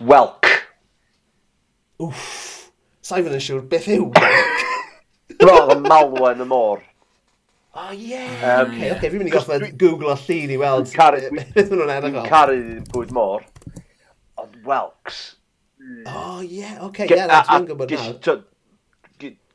[0.00, 0.48] Welk.
[2.00, 2.70] Wff,
[3.04, 4.64] sa'i fynd yn siŵr beth yw welk?
[5.40, 6.80] Bro, y malwen y môr.
[7.70, 8.10] O oh, ie!
[8.10, 8.62] Yeah.
[8.62, 12.16] Um, okay, okay, fi'n mynd i gosod Google o llun i weld beth nhw'n edrych
[12.16, 12.22] o.
[12.24, 12.54] Dwi'n caru
[12.90, 13.44] bwyd môr,
[14.42, 15.18] ond Welks.
[15.78, 16.72] O oh, ie, yeah.
[16.80, 18.40] oce, okay, ie, yeah, dwi'n gwybod nawr.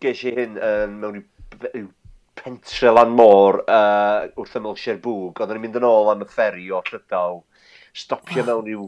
[0.06, 1.90] Ges i hyn um, mewn i'w
[2.40, 5.42] pentre lan môr uh, wrth ymwyl Sierbwg.
[5.42, 7.42] Oedden ni'n mynd yn ôl am y fferi o Llydaw,
[7.96, 8.48] stopio ah.
[8.48, 8.86] mewn i'w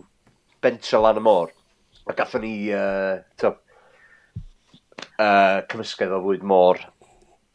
[0.63, 1.51] bentre lan y môr.
[2.07, 3.51] A gathon ni, uh, to,
[5.19, 6.79] uh, cymysgedd o fwyd môr.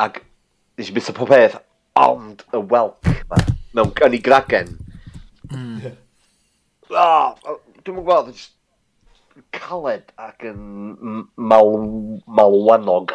[0.04, 0.20] Ac
[0.82, 1.60] nes i byth o popeth,
[2.02, 3.38] ond y welc ma,
[3.78, 4.74] mewn yn ei gragen.
[5.52, 5.92] Mm.
[6.90, 7.38] Oh,
[7.82, 8.42] Dwi'n mwyn gweld,
[9.54, 10.58] caled ac yn
[11.36, 11.72] mal,
[12.26, 13.14] malwanog.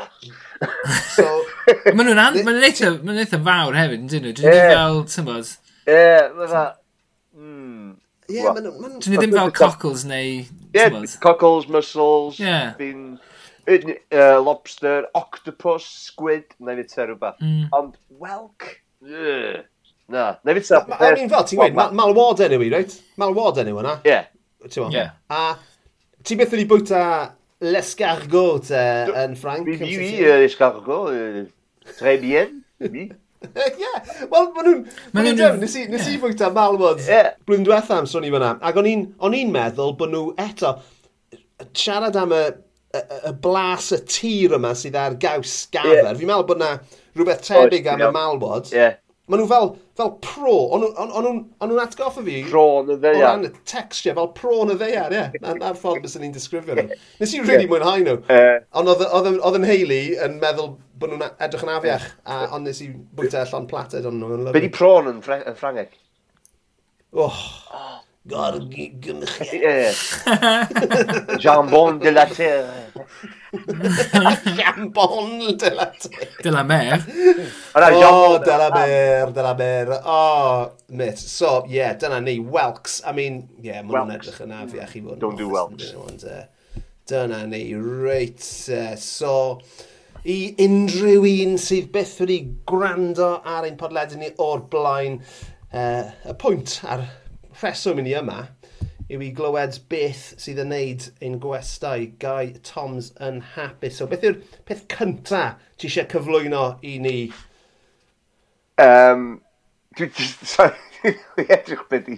[1.11, 1.27] so,
[1.95, 2.39] Mae nhw'n an...
[2.39, 4.35] Mae nhw'n eitha, ma eitha fawr hefyd, yn dyn nhw?
[4.39, 4.73] Dwi'n yeah.
[4.73, 5.53] fel, ti'n bod...
[5.87, 6.01] Ie,
[6.39, 6.65] mae fa...
[8.27, 10.43] Ie, Dwi'n ddim fel cockles neu...
[10.43, 12.73] Ie, yeah, cockles, muscles, yeah.
[12.79, 13.17] being
[13.67, 17.41] uh, lobster, octopus, squid, neu fyta rhywbeth.
[17.43, 17.65] Mm.
[17.75, 18.69] Ond welk?
[19.03, 19.65] Yeah.
[20.07, 20.85] Na, neu fyta...
[20.87, 22.97] I mean, fel ti'n gweud, malwod enw i, reit?
[23.19, 23.97] Malwod enw yna.
[24.07, 24.21] Ie.
[24.91, 25.13] Yeah.
[25.31, 25.57] A
[26.25, 27.03] ti beth wedi bwyta
[27.63, 29.67] l'escargot uh, yn Ffranc?
[29.67, 31.13] Oui, oui, uh, l'escargot.
[31.13, 31.45] Uh,
[31.97, 32.61] très bien.
[32.83, 33.09] Oui.
[33.47, 33.89] Ie,
[34.31, 34.85] wel, ma' nhw'n...
[35.13, 35.59] Ma' nhw'n...
[35.61, 37.35] Nes i, nes i fwyta malwod yeah.
[37.45, 38.55] blwyddyn diwethaf am sôn i fyna.
[38.65, 38.89] Ac o'n
[39.37, 40.77] i'n meddwl bod nhw eto...
[41.77, 42.41] Siarad am y
[42.93, 46.03] y, y blas y tir yma sydd ar gaws gafer.
[46.03, 46.15] Yeah.
[46.19, 46.71] Fi'n meddwl bod na
[47.17, 48.71] rhywbeth tebyg am y malwod.
[48.75, 48.97] Yeah.
[49.27, 52.37] Maen nhw fel, fel pro, ond nhw'n atgoffa fi...
[52.47, 53.17] Pro yn y ddeiar.
[53.17, 55.23] O ran y texture, fel pro yn y ddeiar, ie.
[55.41, 55.57] Yeah.
[55.59, 56.95] Na'r ffordd bys ni'n disgrifio nhw.
[57.19, 58.21] Nes i'n really mwynhau nhw.
[58.31, 62.79] Uh, ond oedd yn Hayley yn meddwl bod nhw'n edrych yn afiach, a, ond nes
[62.85, 62.87] i
[63.19, 64.55] bwyta llon plated ond nhw.
[64.55, 65.91] Be di prawn yn, Ffrangeg?
[67.11, 67.43] Oh.
[67.75, 69.93] oh Gorgi gymchia.
[71.43, 72.91] Jambon de la terre.
[74.57, 76.27] jambon de la terre.
[76.43, 77.05] De la mer.
[77.75, 80.01] oh, de la mer, de la mer.
[80.05, 81.17] Oh, mit.
[81.17, 82.39] So, yeah, dyna ni.
[82.39, 83.01] Welks.
[83.05, 85.21] I mean, yeah, maen nhw'n edrych yn afiach i fod.
[85.23, 85.93] Don't do Welks.
[85.95, 87.61] Ond, uh, dyna ni.
[87.79, 88.43] Reit.
[88.67, 89.61] Uh, so,
[90.27, 95.21] i unrhyw un sydd byth wedi gwrando ar ein podledyn ni o'r blaen,
[95.71, 97.07] uh, y pwynt ar
[97.61, 98.43] rheswm i ni yma
[99.07, 103.99] yw i glywed beth sydd yn neud ein gwestau Guy Toms yn hapus.
[103.99, 105.43] So beth yw'r peth cynta
[105.79, 107.19] ti eisiau cyflwyno i ni?
[108.83, 109.29] Um,
[109.97, 110.11] Dwi'n
[111.45, 112.17] edrych beth i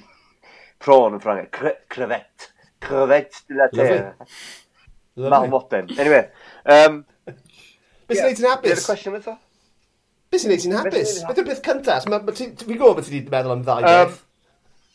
[0.81, 1.51] prawn yn Ffrangau.
[1.53, 2.49] Cre crevet.
[2.83, 4.31] Crevet de la terre.
[5.19, 5.91] Malmoden.
[5.99, 6.25] Anyway.
[6.65, 8.71] Um, beth sy'n yeah, neud yn hapus?
[8.71, 9.35] Dwi'n cwestiwn eto?
[10.33, 11.13] Beth sy'n neud yn hapus?
[11.27, 11.99] Beth yw'r peth cynta?
[12.01, 12.17] Fi'n
[12.73, 14.17] gwybod beth ti wedi meddwl am ddau beth.
[14.17, 14.25] Um,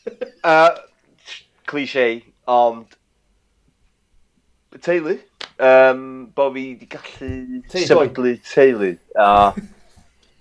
[0.44, 0.74] Uh,
[1.64, 2.84] cliché, ond...
[4.84, 5.14] Teulu.
[5.56, 9.28] Um, bo fi wedi gallu sefydlu teulu a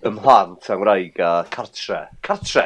[0.10, 2.00] ymhlant a ngwraig a cartre.
[2.26, 2.66] Cartre!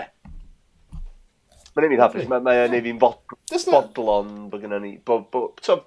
[1.75, 4.95] Mae'n ei fi'n hapus, mae'n ei fi'n bodlon bod gyda ni.
[5.05, 5.77] Bo, bo, so,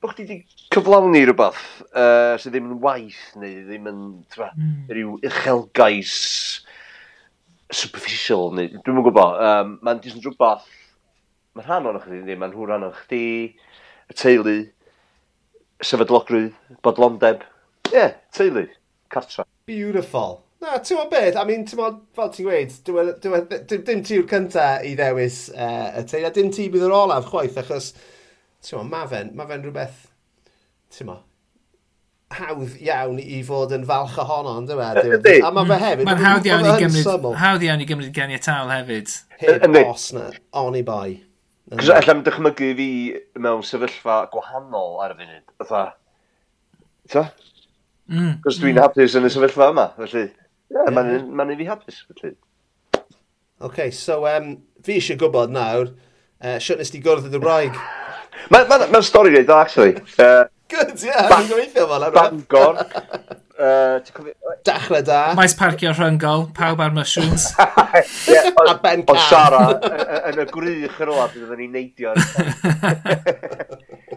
[0.00, 0.38] bo chdi wedi
[0.72, 4.00] cyflawni rhywbeth uh, sydd ddim yn waith neu ddim yn
[4.32, 4.86] twa, mm.
[4.94, 6.14] rhyw uchelgais
[7.76, 10.68] superficial, neu dwi'n yn gwybod, um, mae'n jyst yn rhywbeth,
[11.56, 13.24] mae'n rhan o'n chdi, neu mae'n hwn rhan o'n chdi,
[14.12, 14.56] y teulu,
[15.82, 16.52] sefydlogrwydd,
[16.84, 17.44] bodlondeb,
[17.88, 18.66] ie, yeah, teulu,
[19.12, 19.46] cartra.
[19.68, 20.40] Beautiful.
[20.62, 24.68] Na, ti'n meddwl beth, I mean, ti'n meddwl, fel ti'n gweud, dim ti yw'r cynta
[24.86, 27.92] i ddewis uh, y teulu, a dim ti bydd yr olaf chwaith, achos,
[28.62, 30.08] ti'n meddwl, ma fe'n, ma fe'n rhywbeth,
[30.94, 31.24] ti'n meddwl,
[32.36, 34.62] hawdd iawn i fod yn falch ohono, e?
[34.62, 34.78] ynddo
[35.24, 35.34] fe?
[35.44, 36.06] A mae fe hefyd...
[36.08, 39.12] Mae'n hawdd iawn i gymryd, hawdd iawn i gymryd ganiatawl hefyd.
[39.42, 40.28] Heb os na,
[40.62, 41.20] on i bai.
[41.72, 42.88] Cos allan dychmygu fi
[43.40, 45.44] mewn sefyllfa gwahanol ar y funud.
[45.64, 45.82] Ytha,
[47.12, 47.26] ta?
[48.12, 48.38] Mm.
[48.44, 50.26] Cos dwi'n hapus yn y sefyllfa yma, felly.
[50.72, 50.94] Yeah, yeah.
[50.96, 52.34] Mae'n ma i fi hapus, felly.
[53.62, 55.92] OK, so um, fi eisiau gwybod nawr,
[56.42, 57.78] uh, siwt nes ti gwrdd y Dybraig?
[58.52, 59.96] Mae'n ma, ma, ma stori reit, actually.
[60.18, 61.10] Uh, Good, ie.
[61.10, 61.28] Yeah.
[61.28, 62.18] Ban gobeithio fel arfer.
[62.18, 62.78] Bangor.
[63.62, 64.00] uh,
[64.64, 65.20] Dachle da.
[65.38, 67.50] Maes parcio rhyngol, pawb ar mushrooms.
[68.30, 69.16] yeah, o, a ben can.
[69.16, 69.62] O Sara,
[70.30, 72.14] yn y grych yn ola, byddwn ni'n neidio.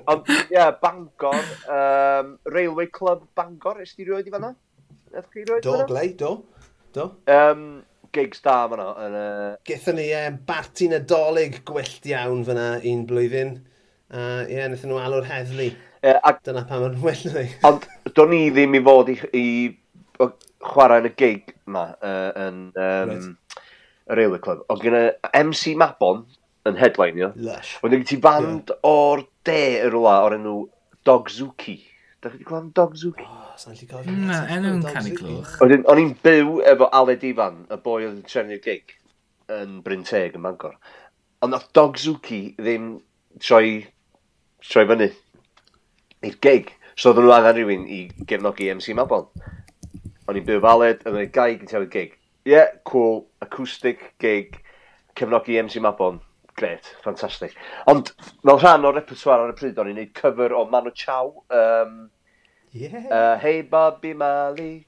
[0.05, 1.41] Ond, ie, yeah, Bangor,
[1.71, 4.53] um, Railway Club Bangor, ys ti rioed i fanna?
[5.63, 6.37] Do, glei, do.
[6.95, 7.09] Do.
[7.31, 7.83] Um,
[8.15, 8.89] gigs da fan'na.
[8.95, 9.55] Uh...
[9.67, 13.57] Gethon ni um, barti nadolig gwyllt iawn fan'na un blwyddyn.
[14.13, 15.71] A uh, ie, yeah, wnaethon nhw alw'r heddlu.
[16.13, 17.47] Ac, Dyna pam yn well ni.
[17.67, 17.87] Ond
[18.17, 19.45] do'n i ddim i fod i, i
[20.65, 23.63] chwarae yn y gig ma uh, yn um, right.
[24.09, 24.63] y Railway Club.
[24.69, 25.07] Ond gyda
[25.41, 26.23] MC Mabon
[26.69, 27.31] yn headline, ia.
[27.35, 27.75] Lush.
[27.83, 28.81] Ond gen ti band yeah.
[28.89, 30.55] o'r de yr rwla o'r enw
[31.05, 31.77] Dogzuki.
[32.21, 33.25] Da chi wedi gweld Dogzuki?
[33.25, 34.13] Oh, sa'n lli gofio.
[34.29, 35.57] Na, enw'n canu clwch.
[35.61, 38.95] O'n i'n byw efo Aled Ifan, y boi oedd yn trefnu'r gig
[39.53, 40.79] yn Bryn Teg yn Mangor.
[41.45, 42.95] Ond oedd Dogzuki ddim
[43.43, 43.85] troi,
[44.65, 45.11] troi fyny
[46.25, 46.73] i'r gig.
[46.95, 49.27] So oedden nhw angen rhywun i gefnogi MC Mabon.
[50.25, 52.15] O'n i'n byw faled, yn y gaig yn i'r gig.
[52.45, 54.57] Ie, yeah, cool, acoustic gig,
[55.17, 56.21] cefnogi MC Mabon.
[56.55, 57.55] Gret, ffantastig.
[57.91, 61.43] Ond fel rhan o'r repertoire ar y pryd, o'n i'n neud cyfer o Manu Chao.
[61.51, 62.05] Um,
[62.71, 63.01] yeah.
[63.09, 64.85] uh, hey Bobby Mali.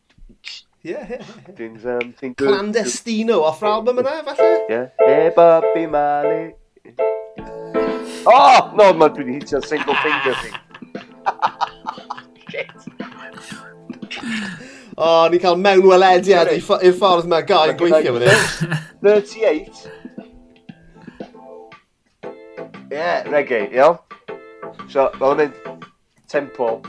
[0.81, 1.25] Yeah, yeah.
[1.57, 2.47] Doing something good.
[2.47, 4.47] Clandestino, off album yna, falle?
[4.69, 4.87] Yeah.
[5.03, 6.53] Hey Bobby Mali.
[8.27, 10.55] Oh, no, mae'n dwi'n hitio single finger thing.
[14.97, 18.77] O, oh, ni'n cael mewn welediad i'r ffordd mae gael yn gweithio fan hyn.
[19.05, 19.87] 38.
[22.87, 23.99] Ie, yeah, reggae, iawn.
[24.89, 25.51] So, mae hwn
[26.31, 26.79] tempo.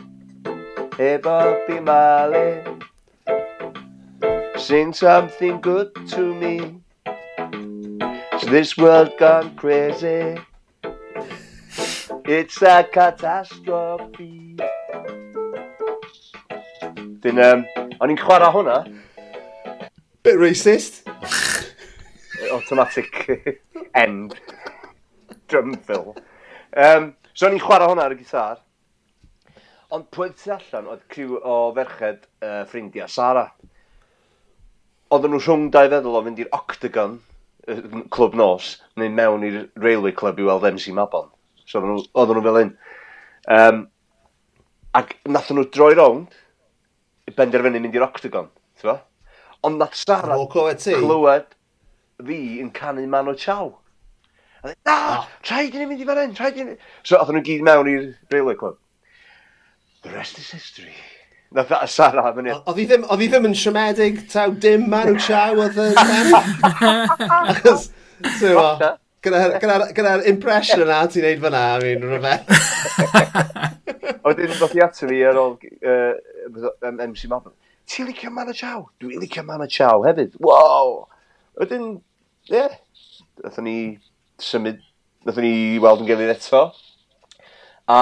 [0.99, 2.61] Heb Bobby, Marley
[4.57, 6.80] Sing something good to me
[8.41, 10.36] So this world gone crazy
[12.31, 14.55] It's a catastrophe.
[17.24, 17.62] Dyn, um,
[18.05, 18.74] o'n i'n chwarae hwnna.
[20.29, 20.99] Bit racist.
[22.53, 23.16] Automatic
[24.03, 24.35] end.
[25.49, 26.12] Drum fill.
[26.76, 28.61] Um, so o'n i'n chwarae hwnna ar y gitar.
[29.89, 33.47] Ond pwynt tu allan oedd criw o ferched uh, ffrindiau Sara.
[35.09, 37.16] Oedden nhw rhwng dau feddwl o fynd i'r Octagon,
[38.12, 41.33] clwb nos, neu mewn i'r Railway Club i weld MC Mabon.
[41.69, 42.71] So oedden nhw, oedden nhw fel un.
[43.59, 43.81] Um,
[44.97, 46.39] ac nath nhw droi rownd
[47.29, 48.49] i benderfynu mynd i'r octagon.
[48.81, 48.95] Tyfa?
[49.69, 51.51] Ond nath Sara oh, clywed, clywed
[52.25, 53.69] fi yn canu man o chaw.
[54.62, 55.27] A dweud, na, ah.
[55.45, 56.77] traed i ni mynd i fan hyn, traed i ni...
[57.03, 58.79] So, oedden nhw'n gyd mewn i'r Bailey Club.
[60.07, 60.95] The rest is history.
[61.53, 62.55] Nath a Sara am hynny.
[62.57, 66.01] Oedd hi ddim, oedd hi ddim yn siomedig taw dim man o chaw oedd yn...
[67.53, 67.91] Achos,
[68.25, 68.99] ti'n
[69.29, 72.47] Gyda'r gyda, gyda impression yna ti'n neud fyna, I mean, rhywbeth.
[74.24, 77.53] o, dyn dod i ato fi ar ôl uh, MC Mabon.
[77.89, 78.87] Ti'n licio Mana Chow?
[79.03, 80.39] Dwi'n licio Mana Chow hefyd.
[80.41, 81.09] Wow!
[81.61, 81.99] Wedyn,
[82.49, 82.79] ie, yeah.
[83.45, 83.79] nathon ni
[84.41, 84.81] symud,
[85.29, 85.55] nathon ni
[85.85, 86.64] weld yn gilydd eto.
[87.93, 88.01] A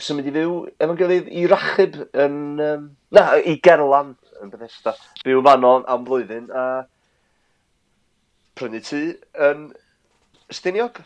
[0.00, 4.98] symud i fyw efo'n gilydd i rachub yn, um, na, i Gerlan yn Bethesda.
[5.24, 6.66] Byw fan o'n am flwyddyn a
[8.60, 9.06] prynu tŷ
[9.48, 9.70] yn
[10.56, 11.00] Stiniog.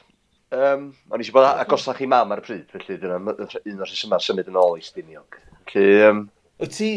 [0.55, 4.23] Um, o'n eisiau bod agosach i mam ar y pryd, felly dyna un o'r rhesymau
[4.23, 5.39] symud yn ôl i Stiniog.
[5.73, 6.21] Felly, um...
[6.63, 6.91] Wyt ti,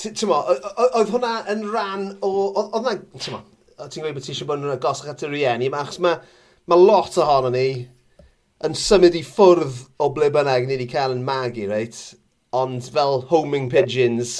[0.00, 0.40] ti'n tymo,
[0.84, 3.42] oedd hwnna yn rhan o, oedd hwnna, ti'n mo,
[3.76, 6.16] o ti'n gweud bod ti eisiau bod yn agosach at y rieni, achos mae
[6.70, 7.68] ma lot ohono ni
[8.64, 11.98] yn symud i ffwrdd o ble bynnag ni wedi cael yn magu, reit?
[12.56, 14.38] Ond fel homing pigeons,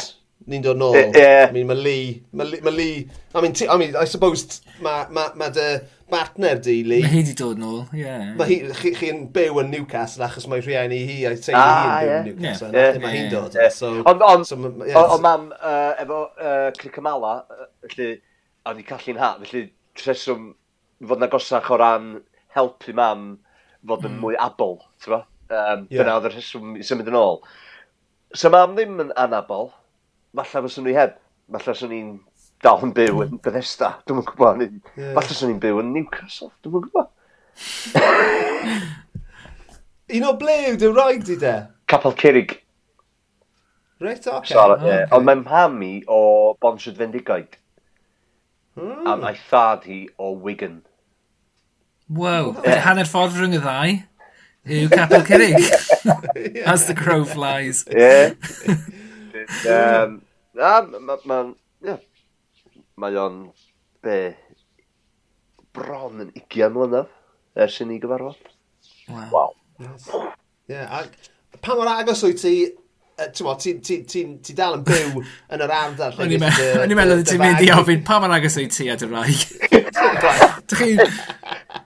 [0.49, 0.97] ni'n dod nôl.
[0.97, 1.11] Ie.
[1.19, 1.49] Yeah.
[1.49, 3.05] I mean, mae Lee, mae Lee, ma Lee,
[3.35, 5.69] I mean, I mean, I suppose mae ma, ma dy
[6.11, 7.01] bartner dili.
[7.03, 8.17] Mae hi wedi dod nôl, ie.
[8.39, 11.85] Mae hi, chi, chi'n byw yn Newcastle achos mae rhieni hi a'i teulu ah, hi
[11.85, 12.71] yn byw yn Newcastle.
[12.73, 12.91] Yeah.
[12.91, 13.01] Yeah.
[13.05, 13.59] Mae hi'n dod.
[13.75, 17.35] So, ond on, so, yeah, on, on mam, uh, efo uh, Clicamala,
[17.87, 18.11] felly,
[18.65, 19.67] a ni callu'n ha, felly
[19.99, 20.53] treswm
[21.05, 22.15] fod na gosach o ran
[22.57, 23.31] helpu mam
[23.85, 24.21] fod yn mm.
[24.23, 25.19] mwy abol, ti'n
[25.55, 26.03] um, yeah.
[26.03, 27.41] Dyna oedd y rheswm i symud yn ôl.
[28.35, 29.71] So mam ddim yn anabol,
[30.35, 31.19] falle fyswn nhw heb.
[31.53, 32.15] Falle fyswn i'n
[32.65, 33.89] dal yn byw yn Bethesda.
[34.09, 34.57] Dwi'n yn gwybod.
[34.97, 35.13] Yeah.
[35.17, 36.51] Falle swn i'n byw yn Newcastle.
[36.65, 37.09] Dwi'n yn gwybod.
[40.15, 41.55] Un o ble yw dy roed i de?
[41.91, 42.51] Capel Cyrig.
[44.01, 44.37] Reit, oce.
[44.39, 44.55] Okay.
[44.55, 44.73] So, yeah.
[44.79, 45.03] okay.
[45.17, 46.11] Ond mae'n mham i o
[46.63, 47.53] Bonsiad Fendigaid.
[48.81, 49.03] Mm.
[49.07, 50.77] A mae thad hi o Wigan.
[52.09, 52.81] Wow, yeah.
[52.85, 53.91] hanner ffordd rhwng y ddau
[54.75, 55.61] yw Capel Cyrig.
[56.73, 57.79] As the crow flies.
[59.45, 59.69] Yeah.
[59.69, 60.25] um,
[60.57, 61.05] na, mae'n...
[61.05, 61.37] Ma, ma,
[61.85, 62.01] yeah
[63.01, 63.41] mae o'n
[64.05, 64.19] be
[65.75, 67.11] bron yn 20 mlynedd
[67.65, 68.53] ers i ni gyfarfod.
[69.09, 69.29] Wow.
[69.33, 69.53] wow.
[69.81, 70.09] Yes.
[70.71, 72.55] Yeah, a pa mor agos wyt ti
[73.15, 75.21] ti'n ti, ti, ti dal yn byw
[75.55, 76.17] yn yr ardal.
[76.19, 79.35] O'n i'n meddwl ti'n mynd i ofyn pa mor agos o'i ti a dy rai.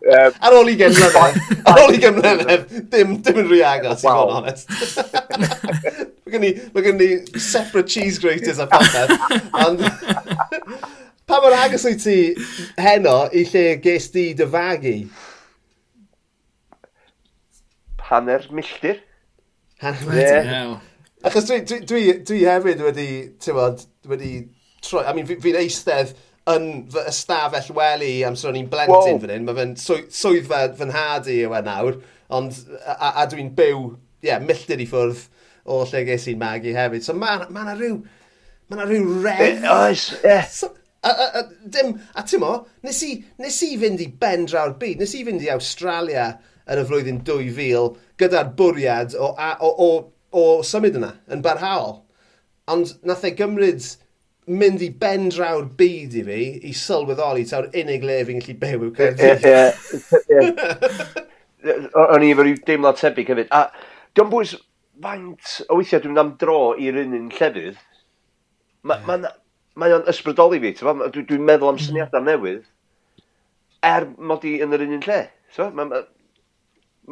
[0.09, 1.17] Ar ôl i gymlynedd,
[1.69, 4.65] ar ôl i gymlynedd, dim, dim yn rhy agos, i fod yn honest.
[6.29, 9.15] Mae gen ni, mae gen ni separate cheese graters a popeth.
[9.65, 9.81] Ond
[11.29, 12.17] pa mor agos wyt ti
[12.77, 14.93] heno i lle ges di dy fagu?
[18.11, 19.01] Hanner milltir.
[19.81, 20.77] Hanner milltir, yeah.
[21.25, 23.09] Achos dwi, dwi, dwi, dwi hefyd wedi,
[23.41, 23.81] ti'n bod,
[24.13, 24.33] wedi
[24.85, 26.13] troi, I mean, fi'n fi eistedd
[26.53, 29.25] yn fy ystafell wely amser o'n i'n blentyn wow.
[29.25, 29.49] fan hyn.
[29.49, 31.99] Mae fe'n swyddfa fy nhad i yw e nawr,
[32.37, 33.83] ond a, a dwi'n byw,
[34.21, 35.27] ie, yeah, milltir i ffwrdd
[35.69, 37.05] o lle ges i'n magu hefyd.
[37.05, 38.01] So mae yna ma rhyw...
[38.69, 39.65] Mae yna rhyw ref.
[39.77, 40.75] Oes, ie.
[40.99, 42.53] A, a, a, dim, a ti'n mo,
[42.83, 46.33] nes i, nes i fynd i ben draw'r byd, nes i fynd i Australia
[46.69, 49.89] yn y flwyddyn 2000 gyda'r bwriad o, a, o, o,
[50.35, 52.01] o symud yna, yn barhaol.
[52.69, 53.87] Ond nath e gymryd
[54.49, 58.87] mynd i ben draw'r byd i fi i sylweddoli taw'r unig le fi'n gallu byw
[58.89, 59.77] yw Ie, Caerdydd.
[62.03, 63.49] O'n i efo rhyw deimlad tebyg hefyd.
[63.53, 63.69] A
[64.17, 64.55] diolch bwys
[65.03, 67.79] faint o weithiau dwi'n am dro i'r un un llefydd,
[68.89, 69.39] mae ma, yeah.
[69.79, 71.85] ma o'n ysbrydoli fi, dwi'n dwi, dwi meddwl am mm.
[71.87, 72.63] syniadau newydd,
[73.87, 75.21] er mod i yn yr un un lle.
[75.57, 76.03] Mae'r ma, ma,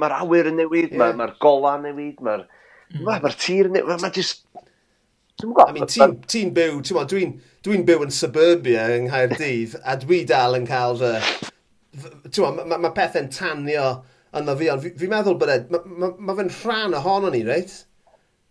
[0.02, 1.02] ma awyr yn newid, yeah.
[1.02, 3.04] mae'r ma, ma gola yn newid, mae'r mm.
[3.06, 4.44] ma, ma tir yn newid, mae'n ma just...
[5.36, 5.52] Dwi'n.
[5.68, 7.32] I mean, ti'n ti byw, ti'n gwybod, dwi'n
[7.66, 11.12] dwi byw yn suburbia yng Nghaerdydd, a dwi dal yn cael fy...
[11.96, 13.90] Ti'n gwybod, mae ma, ma pethau'n tanio
[14.40, 17.44] yna fi, ond fi'n fi meddwl bod e, mae ma, ma fe'n rhan ohono ni,
[17.46, 17.74] reit?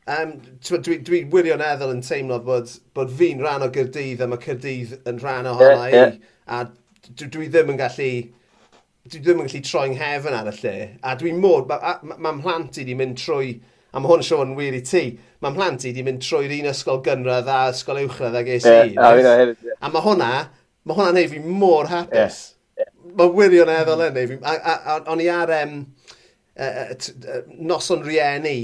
[0.05, 4.97] Um, dwi, dwi wirioneddol yn teimlo bod, bod fi'n rhan o Gyrdydd a mae Cyrdydd
[5.09, 6.17] yn rhan ohono yeah, yeah.
[6.17, 6.65] i, a
[7.09, 8.09] dwi, dwi ddim yn gallu
[9.05, 10.75] dwi ddim yn gallu troi'n nghefn ar y lle,
[11.05, 13.55] a dwi'n môr, mae'n ma, ma mhlant i wedi mynd trwy,
[13.93, 15.03] a mae hwn Siôn wir i ti,
[15.45, 18.73] mae mhlant i wedi mynd trwy'r un ysgol gynradd a ysgol uwchradd ag es i.
[18.95, 20.31] Yeah, a mae hwnna,
[20.85, 22.41] mae hwnna'n neud fi mor hapus.
[22.41, 22.54] Yeah
[23.19, 24.19] mae wirioneddol mm.
[24.23, 24.39] yna.
[24.41, 25.77] A, a, a, o'n i ar um,
[26.59, 26.95] uh,
[27.71, 28.59] noson rieni,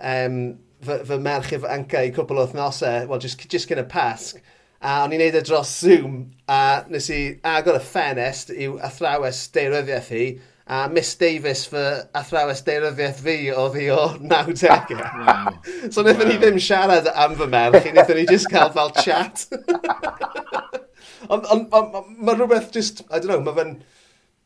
[0.00, 0.40] um,
[0.84, 4.40] fy, fy merch efo Anca i cwpl o wythnosau, well, just, just gyda Pasg,
[4.84, 6.18] a o'n i'n neud e dros Zoom,
[6.50, 7.20] a nes i
[7.54, 10.26] agor y ffenest i'w athrawes deiryddiaeth hi,
[10.64, 11.84] a Miss Davis fy
[12.16, 14.02] athrawes deiryddiaeth fi oedd hi o
[14.32, 15.00] 90au.
[15.24, 15.58] Wow.
[15.90, 16.30] so wnaethon wow.
[16.32, 19.46] ni ddim siarad am fy merch, wnaethon ni just cael fel chat.
[21.32, 23.76] Ond on, on, on, mae rhywbeth just, I don't know, mae fe'n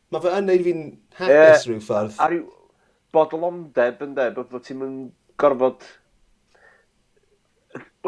[0.09, 0.85] Mae fe yn neud fi'n
[1.19, 1.65] hapus yeah.
[1.67, 2.15] rhyw ffordd.
[2.17, 2.45] A rhyw
[3.13, 5.85] bodlondeb yn de, bod ti'n mynd gorfod...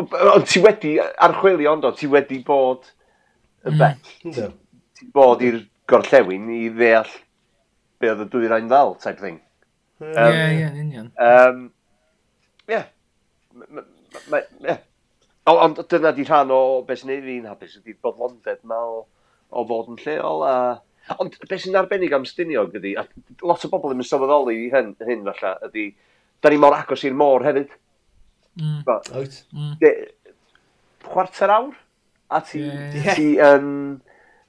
[0.01, 2.89] Ond ti wedi, archwilio ond o, ti wedi bod
[3.69, 3.99] y bell.
[4.25, 4.55] Mm.
[4.97, 7.13] Ti bod i'r gorllewin i ddeall
[8.01, 9.41] be oedd y dwyrain ddal, type thing.
[10.01, 11.11] Ie, ie, union.
[12.71, 12.83] Ie.
[15.51, 19.03] Ond dyna di rhan o beth sy'n ei fi'n hapus, ydy'r bodlondeb ma o,
[19.53, 20.55] o fod yn lleol a...
[20.55, 20.87] Uh,
[21.19, 23.05] Ond beth sy'n arbennig am Stiniog ydy, a
[23.47, 25.87] lot o bobl ddim yn sylweddoli hyn, hyn falle, ydy,
[26.43, 27.73] da ni mor agos i'r môr hefyd.
[28.61, 28.81] Mm.
[28.87, 29.41] Ba, Oet.
[29.57, 29.75] Mm.
[31.07, 31.75] Chwarter awr,
[32.31, 33.17] a ti, yeah.
[33.17, 33.67] ti yn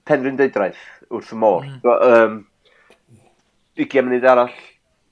[0.06, 1.68] penrhyn penrhyndydraeth wrth y môr.
[1.68, 2.06] Mm.
[2.12, 2.38] Um,
[3.80, 4.54] 20 munud arall,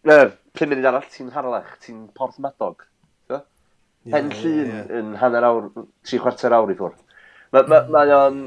[0.08, 0.16] Ne,
[0.56, 2.86] 5 munud arall ti'n harlech, ti'n porth madog.
[3.30, 4.92] Yeah, Pen llun yeah.
[4.96, 5.66] yn hanner awr,
[6.08, 7.02] tri chwarter awr i ffwrdd.
[7.52, 8.38] Mae ma, ma, ma o'n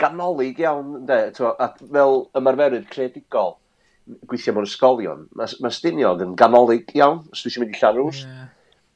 [0.00, 3.56] ganolig iawn, de, twa, a fel ymarferydd creadigol,
[4.28, 8.20] gweithio mewn ysgolion, mae ma Stiniog yn ganolig iawn, os dwi eisiau mynd i Llanrws,
[8.26, 8.46] yeah.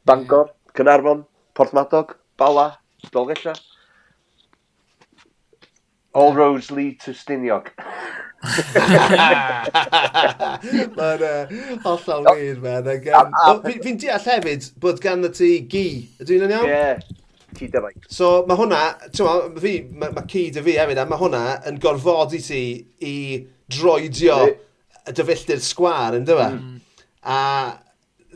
[0.09, 0.76] Bangor, yeah.
[0.78, 1.24] Cynarfon,
[1.59, 2.68] Porthmadog, Bala,
[3.14, 3.55] Dolgella.
[6.14, 7.72] All roads lead to Stiniog.
[10.99, 12.86] Mae'n uh, e, hollol wir, man.
[13.82, 15.88] Fi'n deall hefyd bod gan y ti gi.
[16.22, 16.68] Ydw i'n iawn?
[16.68, 16.76] Ie.
[16.76, 16.99] Yeah
[17.57, 18.09] cyd dy faint.
[18.12, 18.80] So mae hwnna,
[19.14, 22.62] ti'n ma, fi, mae ma cyd y fi hefyd, a mae hwnna yn gorfodi ti
[23.05, 23.14] i
[23.72, 26.49] droedio y dyfylltu'r sgwar, yn dyfa?
[26.53, 26.59] E?
[26.59, 27.07] Mm.
[27.28, 27.38] A,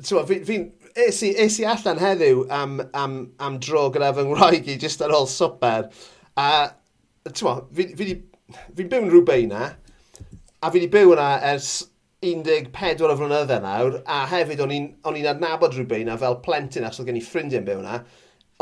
[0.00, 4.10] ti'n ma, fi'n fi, Es i, es i allan heddiw am, am, am dro gyda
[4.12, 5.86] fy ngwraig i just ar ôl swper.
[6.36, 6.48] A,
[7.30, 8.16] ti'n ma, fi'n fi,
[8.76, 9.70] fi byw yn rhywbeth na,
[10.60, 11.70] a fi wedi byw yna ers
[12.22, 17.10] 14 o flynyddoedd nawr, a hefyd o'n i'n adnabod rhywbeth yna fel plentyn achos oedd
[17.10, 18.02] gen i ffrindiau'n byw yna,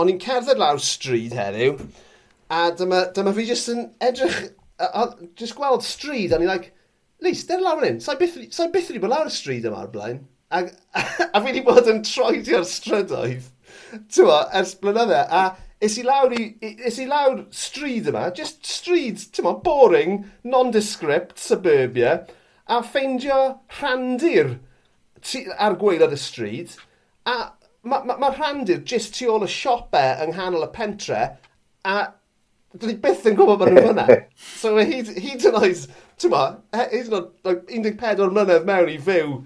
[0.01, 1.77] O'n i'n cerdded lawr stryd heddiw,
[2.51, 4.43] a dyma, dyma fi jyst yn edrych,
[4.81, 6.73] a, a, jyst gweld stryd, a ni'n like,
[7.21, 7.99] Lys, dyna lawr hyn.
[8.01, 10.23] Sa'i byth, sa byth wedi bod lawr y stryd yma ar blaen.
[10.51, 10.63] A,
[10.97, 11.03] a,
[11.35, 13.51] a fi wedi bod yn troedio'r strydoedd,
[14.09, 15.21] ti'n ers blynydde.
[15.29, 15.43] A
[15.85, 16.47] is i lawr, i,
[16.89, 22.23] is i lawr stryd yma, just stryd, ti'n boring, nondescript, suburbia,
[22.71, 23.41] a ffeindio
[23.77, 24.57] rhandir
[25.61, 26.77] ar gweilad y stryd.
[27.29, 27.53] A
[27.83, 31.21] mae ma, ma rhandir jyst tu ôl y siopau yng nghanol y pentre,
[31.89, 31.97] a
[32.81, 34.07] dwi byth yn gwybod bod nhw fyna.
[34.61, 35.85] so mae hyd, hyd yn oed,
[36.21, 36.43] ti'n ma,
[36.77, 39.39] hyd yn oed like, 14 mlynedd mewn i fyw,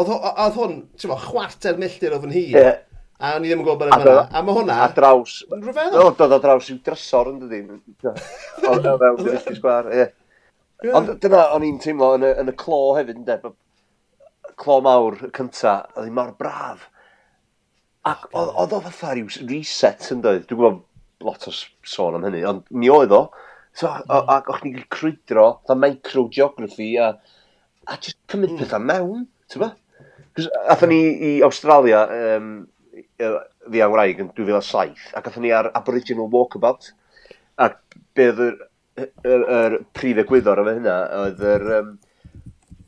[0.00, 2.58] oedd hwn, ti'n ma, chwarter milltir o fy hir.
[2.58, 2.82] Yeah.
[3.24, 4.22] A i ddim yn gwybod bod yn fyna.
[4.26, 4.76] A mae hwnna...
[4.84, 5.38] A draws.
[5.48, 5.94] Rhyfeddol.
[5.94, 7.60] No, dod o draws i'w drysor yn dydi.
[8.68, 10.08] O fewn dyrisgu sgwar, ie.
[10.92, 13.54] Ond dyna o'n i'n teimlo yn y, yn y clo hefyd, ynddo?
[14.60, 16.90] Clo mawr y cynta, oedd hi mor braf.
[18.08, 20.82] Ac oedd o fatha rhyw reset yn dweud, Dwi'n gwybod
[21.24, 21.52] lot o
[21.88, 23.22] sôn am hynny, ond mi oedd o.
[23.74, 24.34] So, o hmm.
[24.36, 27.14] ac o'ch ni'n crwydro, fatha microgeography a,
[27.88, 28.60] a just cymryd mm.
[28.60, 29.72] pethau mewn, ti'n ba?
[30.36, 32.52] Cos Athyn ni i Australia, um,
[33.70, 36.92] fi a'n wraig yn 2007, ac athyn ni ar Aboriginal Walkabout,
[37.66, 37.80] ac
[38.16, 38.56] beth yr,
[39.00, 41.92] yr, yr, yr prif egwyddor efo hynna, oedd yr, um,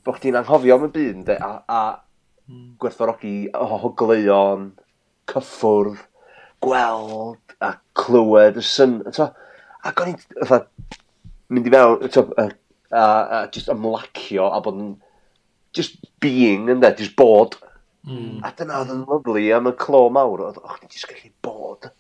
[0.07, 1.83] bod chdi'n anghofio am y byd, a, a
[2.47, 2.75] hmm.
[2.83, 4.69] gwerthorogi hogleuon,
[5.31, 5.99] cyffwrdd,
[6.65, 8.99] gweld a clywed y syn...
[9.15, 9.31] T'o?
[9.87, 10.65] Ac o'n i'n fatha
[11.53, 12.49] mynd i fewn t'o' a,
[12.91, 14.91] a, a just ymlacio a bod yn
[15.77, 17.59] just being ynde, just bod.
[18.07, 18.43] Mm.
[18.47, 21.91] A dyna oedd yn lyflu am y clo mawr, oedd o'ch ti'n just gallu bod.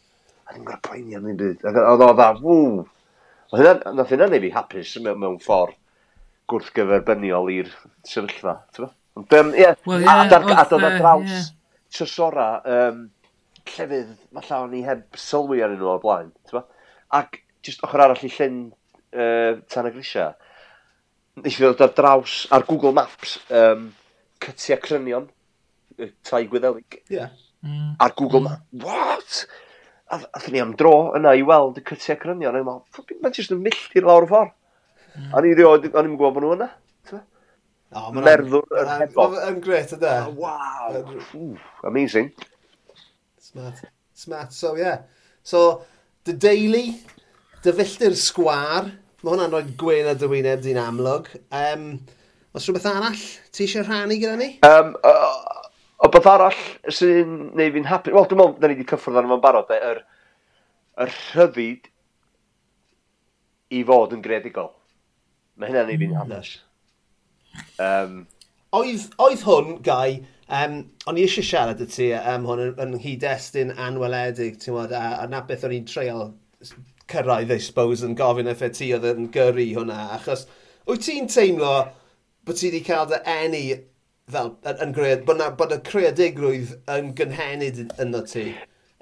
[0.47, 1.67] A ddim gorau poeni am ddim byd.
[1.67, 2.87] Ac oedd o dda, ww.
[3.97, 5.77] Nath hynna neu fi hapus mewn ffordd
[6.51, 7.71] gwrthgyferbyniol i'r
[8.07, 8.61] sefyllfa.
[9.17, 11.47] Ond, um, ie, yeah, well, yeah, a dod ar draws yeah.
[11.95, 13.07] trysora um,
[13.75, 16.33] llefydd falle o'n i heb sylwi ar nhw o'r blaen.
[16.49, 16.65] Tyma?
[17.19, 20.31] Ac just ochr arall i llyn uh, tan y grisia,
[21.43, 23.91] nes i ddod ar draws ar Google Maps um,
[24.43, 25.29] cytia crynion,
[26.27, 27.01] tai gwyddelig.
[27.13, 27.35] Yeah.
[27.65, 27.95] Mm.
[28.01, 28.67] Ar Google Maps.
[28.85, 29.45] What?
[30.13, 32.55] A ddyn ni am dro yna i weld y cytia crynion.
[32.55, 34.53] A dwi'n meddwl, jyst yn millt i'r lawr y ffordd.
[35.17, 35.31] Mm.
[35.33, 36.73] A ni rioed, o'n i'n gwybod bod nhw yna.
[37.97, 39.29] Oh, Merddwr yr hefo.
[39.47, 40.17] Yn gret yda.
[40.35, 40.97] Wow.
[41.87, 42.33] Amazing.
[43.57, 43.85] Smart.
[44.13, 44.53] Smart.
[44.53, 44.77] So.
[44.77, 45.03] Yeah.
[45.43, 45.87] So,
[46.27, 46.85] dy deulu,
[47.65, 48.91] dy filltir sgwar,
[49.23, 51.31] mae hwnna'n rhoi gwen a dywyneb di'n amlwg.
[51.55, 51.87] Um,
[52.53, 53.23] os rhywbeth arall,
[53.55, 54.51] ti eisiau rhannu gyda ni?
[54.67, 55.71] Um, uh,
[56.05, 56.61] o beth arall
[56.99, 60.03] sy'n neud fi'n hapus, wel dwi'n meddwl, da ni wedi cyffwrdd arno fo'n barod, yr,
[60.03, 60.03] er,
[61.07, 61.89] er rhyddid
[63.73, 64.75] i fod yn gredigol.
[65.57, 66.53] Mae hynna'n neu fi'n mm, hapus.
[67.81, 68.21] Um,
[68.75, 72.97] Oedd, oedd hwn, Gai, um, o'n i eisiau siarad y ti um, hwn yn, yn
[73.03, 76.31] hyd-destun anweledig, ti'n modd, a, a na beth o'n i'n treol
[77.11, 80.47] cyrraedd, I suppose, yn gofyn effe ti oedd yn gyrru hwnna, achos
[80.89, 81.75] wyt ti'n teimlo
[82.47, 83.63] bod ti wedi cael dy enni
[84.33, 88.49] fel, yn, yn gred, bod, na, bod y creadigrwydd yn gynhenid yno ti?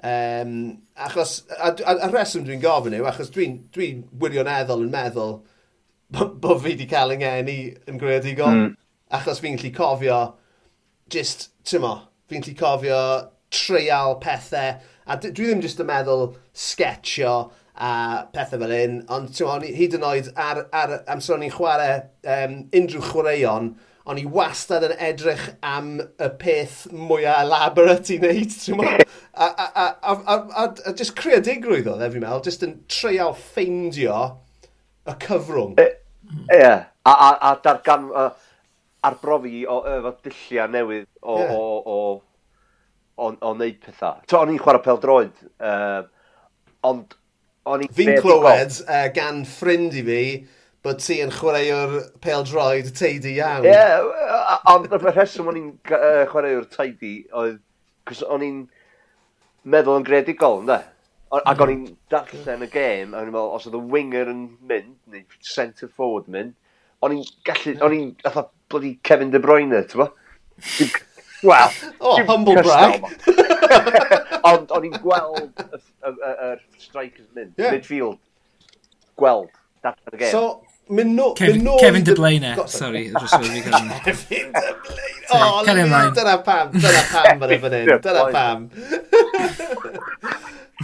[0.05, 0.55] Um,
[1.01, 3.89] achos, a, a, a reswm dwi'n gofyn yw, achos dwi'n dwi
[4.21, 5.39] wirioneddol yn meddwl
[6.13, 7.59] bod bo fi wedi cael yng ngeni
[7.89, 8.59] yn greadigol.
[8.59, 8.73] Mm.
[9.15, 10.19] Achos fi'n gallu cofio,
[11.11, 11.95] just, ti'n mo,
[12.29, 13.01] fi'n gallu cofio
[13.55, 17.35] treial pethau, a dwi ddim just yn meddwl sketchio
[17.75, 21.53] a pethau fel un, ond ti'n tymo, hyd yn oed ar, ar amser o'n i'n
[21.53, 21.97] chwarae
[22.35, 23.73] um, unrhyw chwaraeon,
[24.05, 28.95] o'n i wastad yn edrych am y peth mwyaf elaborate i wneud, ti'n mo?
[29.35, 32.77] A, a, a, a, a, a, a just creadigrwydd oedd e, fi'n meddwl, just yn
[32.87, 34.13] treial ffeindio
[35.11, 35.73] y cyfrwng.
[35.81, 35.89] E,
[36.29, 36.85] ie, yeah.
[37.03, 38.29] a, a, a dargan, uh,
[39.09, 41.53] arbrofi o efo dullia newydd o, yeah.
[41.53, 41.61] o,
[41.95, 41.99] o,
[43.15, 44.21] o, o, wneud pethau.
[44.31, 46.03] To, o'n i'n chwarae pel droed, uh,
[46.89, 47.15] ond
[47.69, 47.91] o'n i'n...
[47.97, 50.21] Fi'n clywed uh, gan ffrind i fi
[50.85, 53.65] bod ti yn chwaraewr pel droed teidi iawn.
[53.65, 57.61] Ie, yeah, ond y rheswm o'n i'n uh, chwaraewr teidi oedd...
[58.05, 58.57] Cos o'n i'n
[59.65, 60.75] meddwl yn gredigol, ynddo?
[61.35, 61.73] Ac o'n mm.
[61.73, 65.23] i'n darllen y gêm, a o'n i'n meddwl, os oedd y winger yn mynd, neu
[65.41, 66.53] centre forward mynd,
[67.01, 68.11] o'n i'n gallu, o'n i'n
[68.69, 70.11] bloody Kevin De Bruyne, ti'n bo?
[71.45, 71.73] Wel...
[71.99, 73.03] O, oh, humble brag!
[74.51, 75.81] Ond o'n i'n gweld y
[76.81, 77.73] strikers mynd, yeah.
[77.73, 78.19] midfield,
[79.19, 79.51] gweld,
[79.81, 80.31] that's the game.
[80.31, 83.09] So, Mynd no, Kevin, no Kevin De Bruyne, sorry.
[83.09, 84.51] Kevin De Bruyne.
[85.33, 85.87] Oh, dyna
[86.45, 88.69] pam, dyna pam fan fan hyn, dyna pam.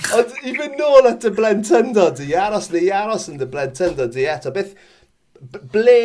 [0.15, 4.17] Ond i fynd nôl at y blentyndod i aros neu i aros yn y blentyndod
[4.17, 4.73] i eto, beth...
[5.73, 6.01] Ble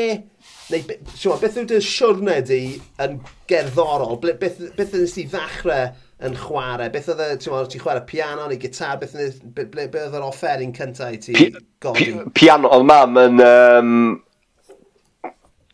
[0.72, 2.60] neu, siwa, beth yw dy siwrne di
[3.02, 4.18] yn gerddorol?
[4.22, 5.92] Beth, beth ydych ti ddechrau
[6.26, 6.90] yn chwarae?
[6.92, 8.98] Beth oedd ti'n chwarae piano neu gitar?
[9.02, 11.48] Beth, oedd yr offeryn cyntaf i ti pi,
[11.84, 12.10] godi?
[12.10, 13.94] Pi, piano, oedd mam yn um,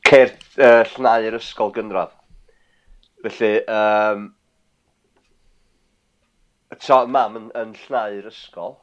[0.09, 2.12] cer uh, llnau'r ysgol gynradd.
[3.22, 4.30] Felly, um,
[6.82, 8.76] so mam yn, yn llnau'r ysgol,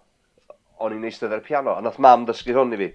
[0.80, 2.94] o'n i'n eistedd ar y piano, a nath mam ddysgu hwn i fi,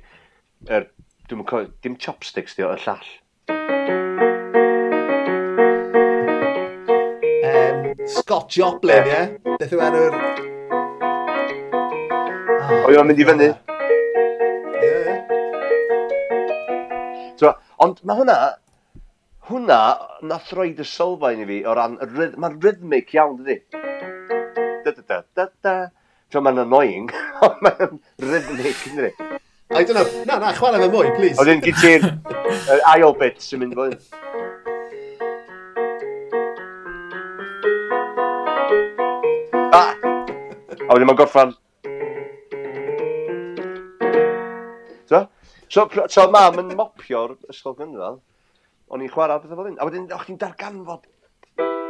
[0.73, 0.89] er
[1.29, 3.07] dwi'n yn cofio, dim chopsticks di o, y llall.
[7.49, 9.13] Um, Scott Joplin, ie?
[9.15, 9.57] Yeah?
[9.61, 10.19] Beth yw enw'r...
[12.85, 13.49] O, yw'n mynd i fyny.
[14.85, 15.17] Ie.
[17.85, 18.37] Ond mae hwnna,
[19.49, 19.79] hwnna
[20.29, 21.97] nath roed y sylfaen i fi o ran,
[22.41, 23.59] mae'n rhythmic iawn, dydy.
[24.85, 25.75] Da da da da da.
[26.35, 27.09] Mae'n annoying,
[27.47, 29.44] ond mae'n rhythmic, dydy.
[29.71, 30.25] I don't know.
[30.25, 31.39] Na, na, chwarae fe mwy, please.
[31.41, 32.03] Oedden, gyd ti'r
[32.91, 33.97] ail bit sy'n mynd fwy.
[39.73, 39.95] Ah!
[40.85, 41.57] A wedyn mae'n gorffan.
[45.09, 45.25] So,
[45.73, 48.21] so, so mam yn mopio'r ysgol gynradd,
[48.93, 49.81] o'n i'n chwarae beth fel hyn.
[49.81, 51.09] A wedyn, o'ch chi'n darganfod,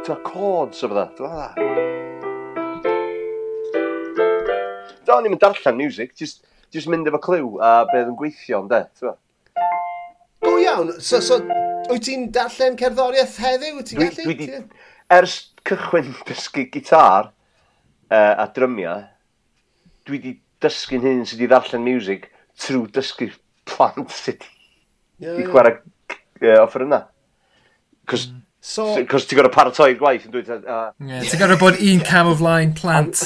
[0.07, 1.47] ti'n cod, so fydda, ti'n fydda.
[5.05, 9.13] Do, O'n i'n darllen music, just just mynd efo clyw a beth yn gweithio, ynddo.
[10.43, 11.39] Go iawn, so, so
[11.89, 13.79] wyt ti'n darllen cerddoriaeth heddiw?
[13.79, 14.25] Wyt ti'n gallu?
[14.27, 14.61] Dwi, dwi,
[15.15, 17.31] ers cychwyn dysgu gitar
[18.11, 19.05] uh, a drymiau,
[20.05, 22.29] dwi wedi dysgu'n hyn sydd wedi ddarllen music
[22.61, 23.31] trwy dysgu
[23.69, 24.45] plant sydd
[25.21, 25.77] wedi yeah, chwarae
[26.43, 26.63] yeah.
[26.63, 27.05] offer yna.
[28.09, 28.43] Cos mm.
[28.59, 30.51] so, cos ti'n gorau paratoi'r gwaith yn dweud...
[30.61, 33.23] Uh, yeah, ti'n gorau bod un cam o flaen plant.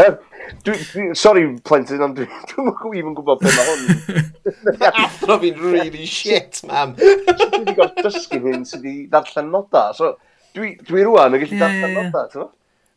[0.64, 4.30] Dwi, dwi, sorry, plentyn, ond dwi'n dwi mwyn even gwybod beth mae hwn.
[5.04, 6.96] Athro fi'n really shit, mam.
[6.98, 9.90] Dwi wedi gorfod dysgu hyn sydd wedi darllen noda.
[9.96, 10.14] So,
[10.56, 12.08] dwi, dwi rwan yn gallu yeah, darllen yeah.
[12.08, 12.48] noda, ti'n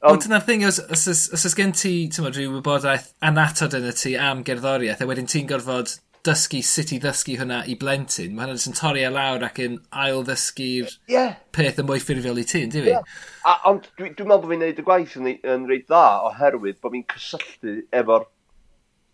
[0.03, 3.93] Ond dyna'r thing, os, os, os, os gen ti, ti'n rhyw wybodaeth anatod yn y
[3.95, 5.93] ti am gerddoriaeth, a wedyn ti'n gorfod
[6.23, 9.79] dysgu sut i ddysgu hwnna i blentyn, mae hwnna'n jyst torri e lawr ac yn
[10.05, 11.33] ail ddysgu'r yeah.
[11.55, 12.93] peth yn mwy ffurfiol i ti, ynddi fi?
[12.93, 13.17] Yeah.
[13.43, 16.79] A, ond dwi'n dwi meddwl bod fi'n gwneud y gwaith yn, yn reit dda oherwydd
[16.79, 18.29] bod fi'n cysylltu efo'r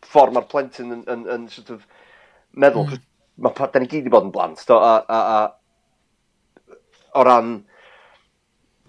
[0.06, 1.82] ffordd mae'r plentyn yn, yn, yn, sort of
[2.54, 2.86] meddwl.
[2.94, 3.08] Mm.
[3.40, 6.78] Mae pa, da ni gyd i bod yn blant, do, a, a, a
[7.18, 7.52] o ran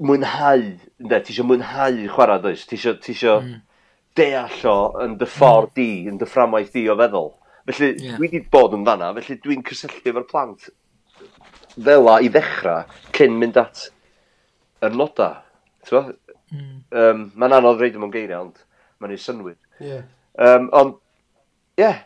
[0.01, 0.69] mwynhau,
[1.01, 2.69] ynddo, ti eisiau mwynhau chwarae, does?
[2.69, 3.61] Ti eisiau, ti eisiau mm.
[4.19, 7.31] deall o yn dy ffordd di, yn dy fframwaith di o feddwl.
[7.71, 8.19] Felly, yeah.
[8.19, 10.71] dwi wedi bod yn fanna, felly dwi'n cysylltu efo'r plant
[11.77, 12.85] fel i ddechrau
[13.17, 13.87] cyn mynd at
[14.85, 15.31] yr noda.
[15.91, 16.81] Mm.
[16.91, 18.63] Um, Mae'n anodd reid yma'n geiriau, ond
[19.01, 19.57] mae'n ei synwyr.
[19.81, 20.03] Yeah.
[20.41, 20.97] Um, ond,
[21.79, 22.03] ie, yeah,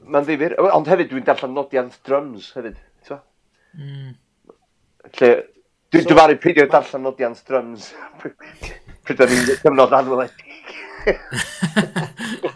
[0.00, 0.56] mae'n ddifur.
[0.72, 2.80] Ond hefyd, dwi'n darllen nodiant drums hefyd.
[3.72, 4.14] Mm.
[5.18, 5.30] Lle,
[5.92, 7.90] Dwi'n so, dyfaru peidio darllen nodiant drums.
[9.04, 10.48] Pryd o'n i'n cyfnod anweledig.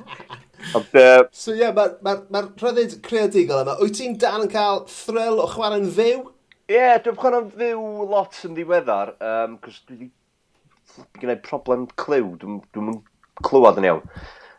[0.76, 1.24] Ond, uh...
[1.32, 5.40] So ie, yeah, mae'r ma, ma, rhyddid creadigol yma, wyt ti'n dan yn cael thrill
[5.40, 6.26] o chwarae'n fyw?
[6.68, 12.28] Ie, yeah, dwi'n chwarae'n fyw lot yn ddiweddar, um, cos dwi wedi gwneud problem clyw,
[12.42, 12.98] dwi'n dwi,
[13.46, 14.04] clywed yn iawn.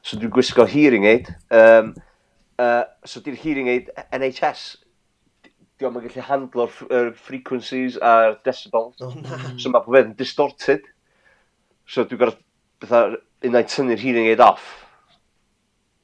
[0.01, 1.93] So dwi'n gwisgo hearing aid, um,
[2.63, 4.65] uh, so di'r hearing aid NHS
[5.77, 8.97] diolch yn gallu handlo'r er frequencies a'r decibels.
[9.05, 9.37] Oh, na.
[9.61, 10.89] So mae popeth yn distorted.
[11.85, 12.43] So dwi'n gorfod
[12.81, 14.86] bethau unai tynnu'r hearing aid off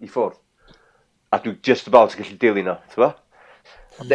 [0.04, 0.40] i ffwrdd.
[1.34, 3.14] A dwi just about yn gallu dilyn o, ti'n ba?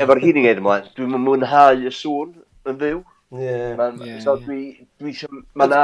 [0.03, 2.37] Efo'r hyn i gyd ymlaen, dwi'n mwynhau y sŵn
[2.69, 3.03] yn fyw.
[3.35, 3.75] Yeah.
[3.77, 5.83] Man, yeah, so dwi, dwi eisiau, mae na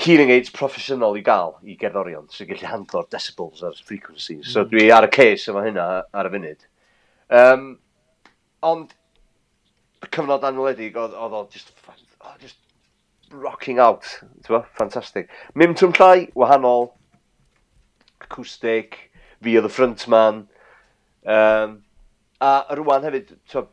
[0.00, 4.48] hearing aids proffesiynol i gael i gerddorion sy'n gallu handlo'r decibels a'r frequencies.
[4.48, 4.70] So mm.
[4.72, 6.66] dwi ar y case efo hynna ar y funud.
[7.42, 7.68] Um,
[8.64, 8.94] ond
[10.02, 11.74] y cyfnod anweledig oedd o just,
[12.24, 12.58] oh, just
[13.32, 14.08] rocking out.
[14.46, 15.30] Ti'n fantastic.
[15.54, 16.90] Mim trwm Llai, wahanol,
[18.32, 18.96] acoustic,
[19.44, 20.42] fi oedd y frontman.
[21.22, 21.76] Um,
[22.42, 23.66] a rwan hefyd, to,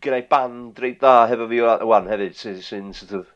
[0.00, 3.26] gyda'i band reit dda hefo fi rwan hefyd, sy'n sy, sy, sort of,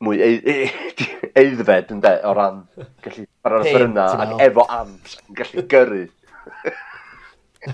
[0.00, 0.16] mwy
[1.40, 2.62] eiddfed yn de, o ran
[3.04, 6.04] gallu para'r ffyrna ac efo amps yn gallu gyrru.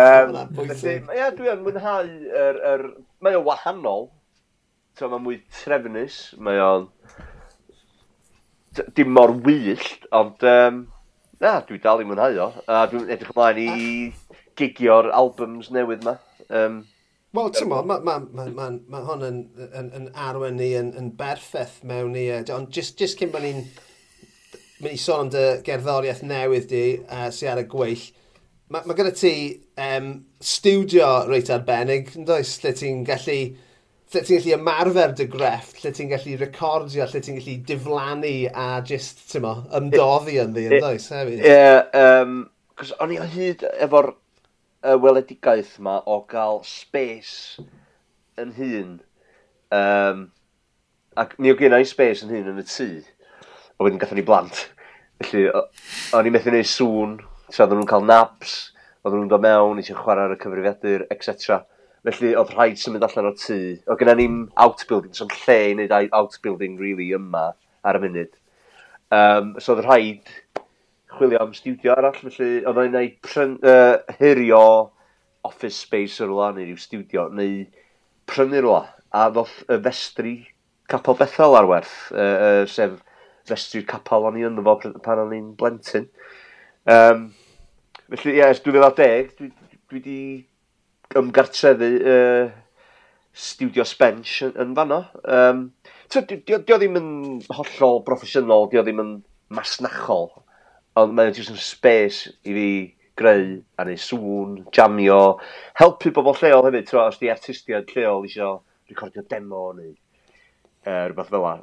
[0.00, 2.32] um, felly, ia, dwi yn mwynhau yr...
[2.40, 2.82] Er, er,
[3.24, 4.04] mae o wahanol.
[4.96, 6.88] So, mae mwy trefnus, mae o'n
[8.96, 10.80] dim mor wyllt, ond um,
[11.42, 12.48] na, dwi dal i mwynhau o.
[12.66, 13.70] A dwi'n edrych ymlaen i
[14.58, 16.18] gigio'r albums newydd ma.
[16.48, 16.82] Um,
[17.34, 19.38] Wel, ti'n mo, mae ma, ma, ma, ma hon yn,
[19.74, 23.64] yn, yn arwen ni yn, yn berffaith mewn i, ond just, just cyn bod ni'n
[24.84, 28.04] mynd i sôn am dy gerddoriaeth newydd di uh, sy'n ar y gweill,
[28.70, 29.34] mae ma gyda ti
[29.82, 33.38] um, studio reit arbennig, yn does, lle ti'n gallu
[34.22, 39.24] ti'n gallu ymarfer dy grefft, lle ti'n gallu recordio, lle ti'n gallu diflannu a just,
[39.30, 41.40] ti'n mo, ymdoddi yn ddi, yn does, hefyd.
[41.40, 41.80] Ie, yeah,
[42.22, 42.44] um,
[42.78, 47.62] cos o'n i o hyd efo'r uh, weledigaeth yma o gael space
[48.40, 48.94] yn hun,
[49.74, 50.24] um,
[51.18, 52.88] ac mi o gen space yn hun yn y tŷ,
[53.74, 54.66] a wedyn gatho ni blant.
[55.22, 55.46] Felly,
[56.14, 57.18] o'n i methu gwneud sŵn,
[57.50, 58.56] so oedden nhw'n cael naps,
[59.04, 61.62] oedden nhw'n dod mewn, eisiau chwarae ar y cyfrifiadur, etc.
[62.04, 63.58] Felly oedd rhaid symud allan o'r tŷ.
[63.88, 67.46] Oedd gennym ni'n outbuilding, so'n lle i wneud outbuilding really yma
[67.84, 68.34] ar y munud.
[69.14, 70.34] Um, so oedd rhaid
[71.14, 74.64] chwilio am studio arall, felly oedd o'n gwneud pryn, uh, hirio
[75.44, 77.64] office space o'r rwla neu rhyw studio, neu
[78.28, 78.84] prynu rwla.
[79.14, 80.36] A ddoth y festri
[80.90, 83.00] Capel Bethel ar werth, uh, uh, sef
[83.48, 86.08] festri'r capel o'n i ynddo fo pan o'n i'n blentyn.
[86.88, 87.26] Um,
[88.08, 89.50] felly, ie, yeah, ers 2010, dwi,
[89.90, 90.20] dwi, dwi,
[91.18, 92.52] ymgartrefu uh,
[93.34, 95.00] studio spench yn, yn fanno.
[95.24, 95.66] Um,
[96.14, 97.12] dio, di o ddim yn
[97.54, 99.14] hollol broffesiynol, di o ddim yn
[99.54, 100.30] masnachol,
[101.00, 102.68] ond mae'n jyst yn space i fi
[103.18, 105.20] greu a neu sŵn, jamio,
[105.78, 108.58] helpu bobl lleol hefyd, tro, os di artistiaid lleol eisiau
[108.90, 111.54] recordio demo neu uh, rhywbeth fel la.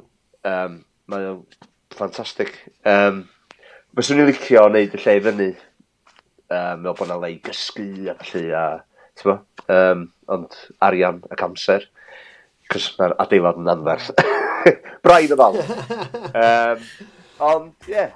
[0.48, 0.80] Um,
[1.12, 1.44] mae'n
[1.92, 2.54] ffantastig.
[2.88, 3.26] Um,
[3.92, 5.50] Fyswn i'n licio wneud y lle i fyny,
[6.48, 8.64] um, fel bod yna le i gysgu a felly, a
[9.20, 9.38] Bo?
[9.70, 11.86] Um, ond arian ac amser,
[12.72, 14.10] cos mae'r adeilad yn anferth.
[15.04, 15.58] Braidd y fal.
[15.60, 16.84] um,
[17.42, 18.12] ond, ie, yeah,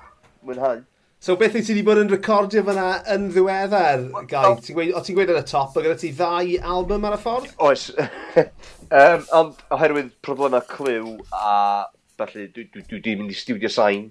[0.47, 0.85] mwynhau.
[1.27, 4.43] So beth wyt ti wedi bod yn recordio fyna yn ddiweddar, Gai?
[4.47, 7.21] O ti'n gweud, ti gweud yn y top, o gyda ti ddau album ar y
[7.23, 7.49] ffordd?
[7.67, 7.89] Oes.
[9.01, 11.87] um, ond oherwydd problemau clyw a
[12.21, 14.11] felly dwi, dwi, dwi di mynd i studio sain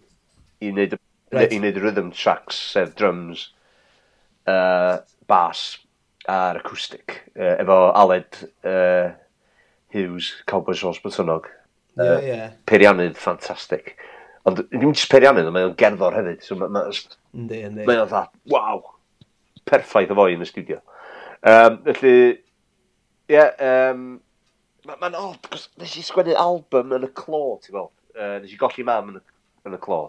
[0.60, 0.98] i wneud,
[1.32, 1.54] right.
[1.54, 3.48] i wneud rhythm tracks, sef drums,
[4.50, 4.98] uh,
[5.30, 5.64] bass,
[6.32, 9.12] ar acoustic, uh, efo Aled uh,
[9.94, 11.48] Hughes, Cowboys Sauce Blytynog.
[11.96, 12.50] Oh, ie, uh, yeah.
[12.68, 13.94] Peirianydd ffantastig.
[14.46, 16.44] Ond ddim jyst peirianydd, mae o'n gerddor hefyd.
[16.46, 16.84] So, mae ma,
[17.38, 18.84] mae o'n dda, waw,
[19.70, 20.82] perffaith o foi yn y studio.
[21.46, 22.18] Um, felly,
[23.30, 23.54] ie, yeah,
[23.92, 24.06] um,
[24.86, 27.94] mae'n ma, ma odd, cos nes i sgwennu album yn y clo, ti'n gweld.
[28.16, 29.24] Uh, nes i golli mam yn y,
[29.66, 30.00] yn y clo.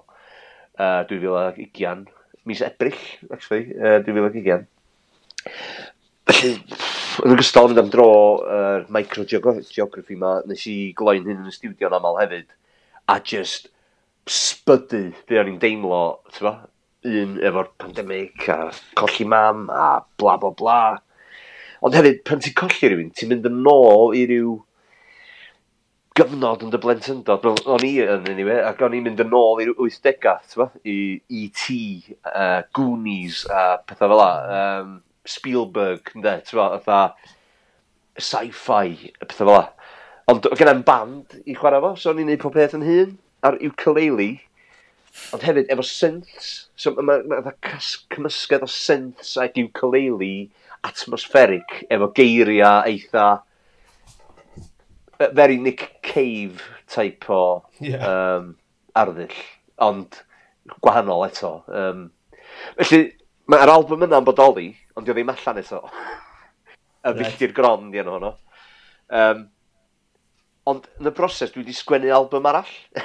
[0.76, 2.10] Uh, 2020,
[2.48, 2.98] mis Ebrill,
[3.32, 4.66] actually, uh, 2020.
[6.36, 6.58] Felly,
[7.24, 8.06] yn ogystal fynd am dro
[8.44, 12.50] yr uh, microgeography yma, nes i gloi'n hyn yn y studio yn aml hefyd,
[13.08, 13.70] a just
[14.28, 16.00] spydu be o'n i'n deimlo,
[16.34, 16.52] ti'n ba?
[17.08, 18.68] Un efo'r pandemig, a
[19.00, 20.76] colli mam, a bla bla bla.
[21.80, 24.58] Ond hefyd, pan ti'n colli rhywun, ti'n mynd yn ôl i ryw
[26.20, 27.48] gyfnod yn dy blentyndod.
[27.64, 30.78] O'n i yn anyway, ac o'n i'n mynd yn ôl i'r 80au, ti'n?
[30.84, 31.00] I
[31.40, 31.80] E.T,
[32.28, 34.32] uh, Goonies, a uh, pethau fel la.
[34.60, 34.96] Um,
[35.30, 37.32] Spielberg, ynddo, ti'n fawr, fatha
[38.16, 39.62] sci-fi, y pethau fel la.
[40.32, 43.16] Ond gyda'n band i chwarae fo, so o'n i'n neud pob peth yn hun,
[43.46, 44.30] ar ukulele,
[45.34, 46.52] ond hefyd efo synths.
[46.76, 47.54] So mae ma, ma,
[48.14, 50.48] cymysgedd o synths ac ukulele
[50.86, 53.28] atmospheric, efo geiriau eitha
[55.32, 58.02] very Nick Cave type o yeah.
[58.04, 58.56] um,
[58.94, 59.36] arddull,
[59.82, 60.20] ond
[60.82, 61.52] gwahanol eto.
[61.70, 62.10] Um,
[62.80, 63.12] felly,
[63.50, 65.82] mae'r album yna'n bodoli, Ond dio ddim allan eto.
[67.06, 68.32] y filltir gron di enw hwnnw.
[69.14, 69.44] Um,
[70.66, 72.72] ond yn y broses, dwi wedi sgwennu album arall.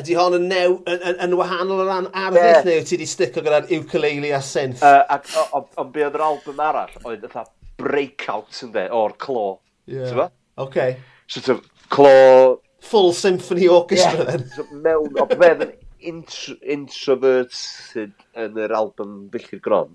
[0.00, 2.64] Ydy hon yn, new, yn, yn, yn wahanol o ran arfer yeah.
[2.66, 4.82] neu ti wedi stico gyda'r ukulele a synth?
[4.82, 7.44] Uh, ac, ond be oedd yr album arall oedd ytha
[7.78, 9.46] breakout yn de o'r clo.
[9.86, 10.30] Yeah.
[10.58, 10.98] Okay.
[11.30, 11.64] Sort of
[11.94, 12.60] clo...
[12.84, 14.24] Full symphony orchestra yeah.
[14.32, 14.48] then.
[14.50, 15.70] so, mewn, o beth yn
[16.10, 19.94] intro, introverted yn yr album Billtir Gron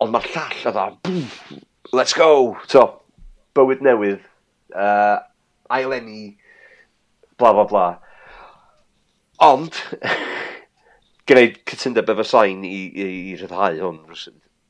[0.00, 0.86] ond mae'r llall a dda,
[1.96, 2.56] let's go!
[2.68, 2.84] So,
[3.56, 4.20] bywyd newydd,
[4.76, 5.22] uh,
[5.72, 6.36] ailenni,
[7.40, 7.86] bla bla bla.
[9.46, 9.78] Ond,
[11.28, 14.00] gwneud cytundeb efo sain i, i, i rhyddhau hwn,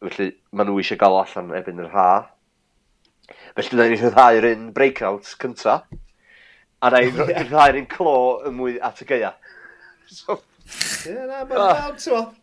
[0.06, 2.08] felly maen nhw eisiau gael allan ebyn yr ha.
[3.56, 5.80] Felly na ni rhyddhau'r un breakout cynta,
[6.82, 9.34] a na i rhyddhau'r un clo yn mwy at y geia.
[10.06, 10.36] So,
[11.06, 12.00] Ie, na, mae'n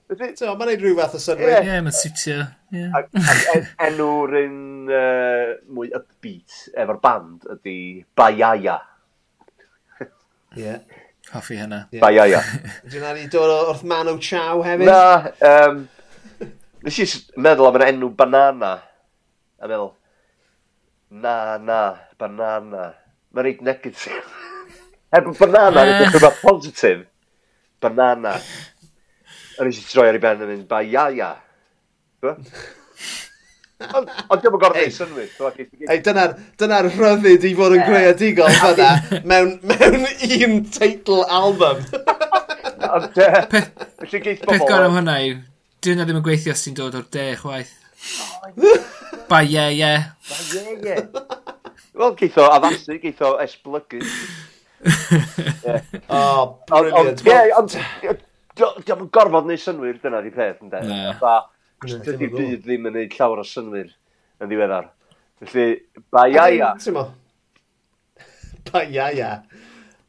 [0.07, 1.57] gwneud rhyw fath o synwyr.
[1.59, 2.45] Ie, mae'n sitio.
[3.83, 4.57] Enw'r un
[5.73, 7.77] mwy upbeat efo'r band ydy
[8.17, 8.77] Bayaya.
[10.59, 10.77] Ie.
[11.33, 11.83] Hoffi hynna.
[12.01, 12.41] Bayaya.
[12.87, 14.87] Dwi'n ar i dod wrth Manu Chow hefyd?
[14.87, 15.83] Na, um,
[16.85, 17.07] nes i
[17.43, 18.73] meddwl am yr enw banana.
[19.59, 19.93] A meddwl,
[21.23, 21.79] na, na,
[22.21, 22.91] banana.
[23.33, 24.21] Mae'n reit negatif.
[25.13, 27.03] Er bod banana, yn rhywbeth positif
[27.83, 28.37] banana.
[29.59, 31.33] A nes i troi ar ei ben yn mynd, ba ia ia.
[33.83, 35.29] Ond diolch yn gorfod ei synwyr.
[35.89, 38.91] Ei, dyna'r dyna rhyddid i fod yn greadigol fyna
[39.27, 41.83] mewn, mewn un teitl album.
[42.93, 44.53] Ond, felly geith bobl...
[44.53, 45.39] Peth gorau am hwnna yw,
[45.83, 47.73] dyn ddim yn gweithio os ti'n dod o'r de chwaith.
[49.29, 49.93] Ba ie ie.
[50.29, 50.97] Ba ie ie.
[51.99, 54.01] Wel, geith o addasu, geith o esblygu
[54.83, 55.81] yeah.
[56.09, 57.23] Oh, brilliant.
[57.27, 57.75] Ie, ond
[58.57, 60.81] diolch yn gorfod neu synwyr, dyna di peth, ynddo.
[61.21, 61.35] Ba,
[61.83, 63.89] dydy byd ddim yn neud llawer o synwyr
[64.43, 64.89] yn ddiweddar.
[65.43, 65.67] Felly,
[66.13, 66.73] ba iaia.
[68.69, 69.31] Ba ia.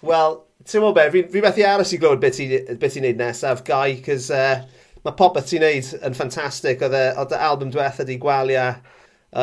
[0.04, 3.98] Wel, ti'n mo be, fi, fi methu aros i glywed beth ti'n neud nesaf, Guy,
[4.04, 4.64] cys uh,
[5.04, 6.84] mae popeth ti'n neud yn ffantastig.
[6.84, 8.74] Oedd y e, album diwetha di gwalia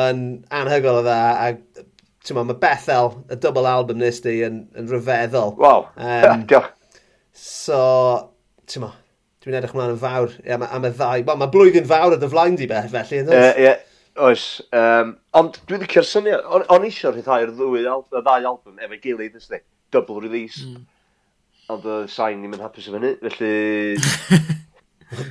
[0.02, 0.22] yn
[0.54, 1.84] anhygoel o dda, a
[2.22, 5.56] ti'n Tyma, mae Bethel, y double album nes di, yn, yn rhyfeddol.
[5.58, 6.70] Wow, um, diolch.
[7.34, 7.78] So,
[8.62, 8.92] ti'n tyma,
[9.42, 11.24] dwi'n edrych mlaen yn fawr am, am y ddau.
[11.26, 13.58] Wel, mae blwyddyn fawr y dyflaen di beth, felly, yn dweud?
[13.58, 13.74] Ie,
[14.28, 14.46] oes.
[14.78, 19.02] Um, ond dwi wedi cyrra syniad, on, on eisiau rhyddhau'r ddwy, y ddau album efo'i
[19.02, 19.62] gilydd, ysdi?
[19.94, 20.62] Double release.
[20.68, 20.86] Mm.
[21.74, 24.52] Ond y sain ni'n mynd hapus o fyny, felly...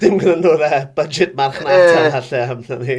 [0.01, 2.97] Dim gyda nhw'r uh, budget marchnata uh, allai amdano ni.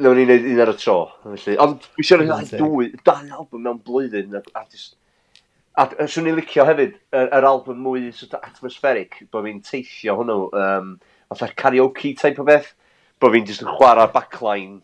[0.00, 0.96] Lewn ni wneud un ar y tro.
[1.26, 1.56] Felly.
[1.60, 4.36] Ond fi siarad yn dweud dwy, dau album mewn blwyddyn.
[4.38, 4.94] A, just,
[5.76, 10.16] a, a swn i'n licio hefyd, yr, yr album mwy sort atmospheric, bod fi'n teithio
[10.20, 10.94] hwnnw, um,
[11.34, 12.70] fatha karaoke type o beth,
[13.20, 14.78] bod fi'n just yn chwarae backline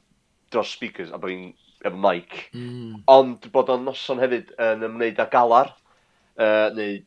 [0.52, 1.48] dros speakers, a bod fi'n
[1.84, 2.50] efo mic.
[2.52, 3.00] Mm.
[3.14, 5.72] Ond bod o'n noson hefyd yn ymwneud â galar,
[6.36, 7.00] uh, neu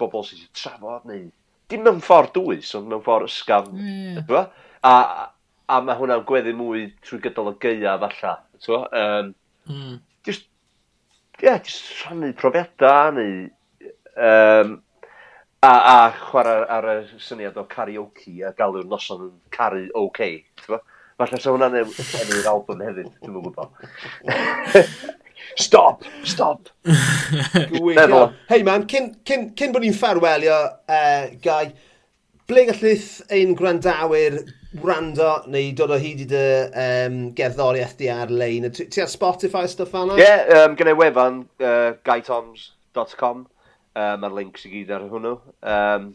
[0.00, 1.28] bobl sy'n trafod, neu
[1.70, 3.78] dim mewn ffordd dwys, ond mewn ffordd ysgafn.
[3.78, 4.36] Mm.
[4.90, 4.94] A,
[5.70, 8.36] a mae hwnna'n gweddu mwy trwy gydol y geia falla.
[8.68, 9.32] Um,
[9.70, 9.98] mm.
[10.26, 10.46] Just,
[11.42, 13.48] yeah, just rhannu profiadau neu...
[14.20, 14.80] Um,
[15.62, 20.22] a, a chwarae ar y syniad o karaoke a galw'r noson yn caru OK.
[21.20, 21.84] Falle sa hwnna'n e-
[22.22, 23.68] enw'r album hefyd, dwi'n gwybod.
[25.58, 26.04] Stop!
[26.24, 26.68] Stop!
[28.50, 31.72] Hei man, cyn, cyn, cyn bod ni'n ffarwelio, eh, uh, Gai,
[32.50, 34.40] ble gallith ein gwrandawyr
[34.84, 36.42] rando neu dod o hyd i dy
[36.82, 38.68] um, gerddoriaeth di ar-lein?
[38.74, 40.18] Ti ar Spotify stuff fanna?
[40.18, 45.36] Ie, yeah, um, gyda wefan uh, gaitoms.com um, a'r links i gyd ar hwnnw.
[45.62, 46.10] Um,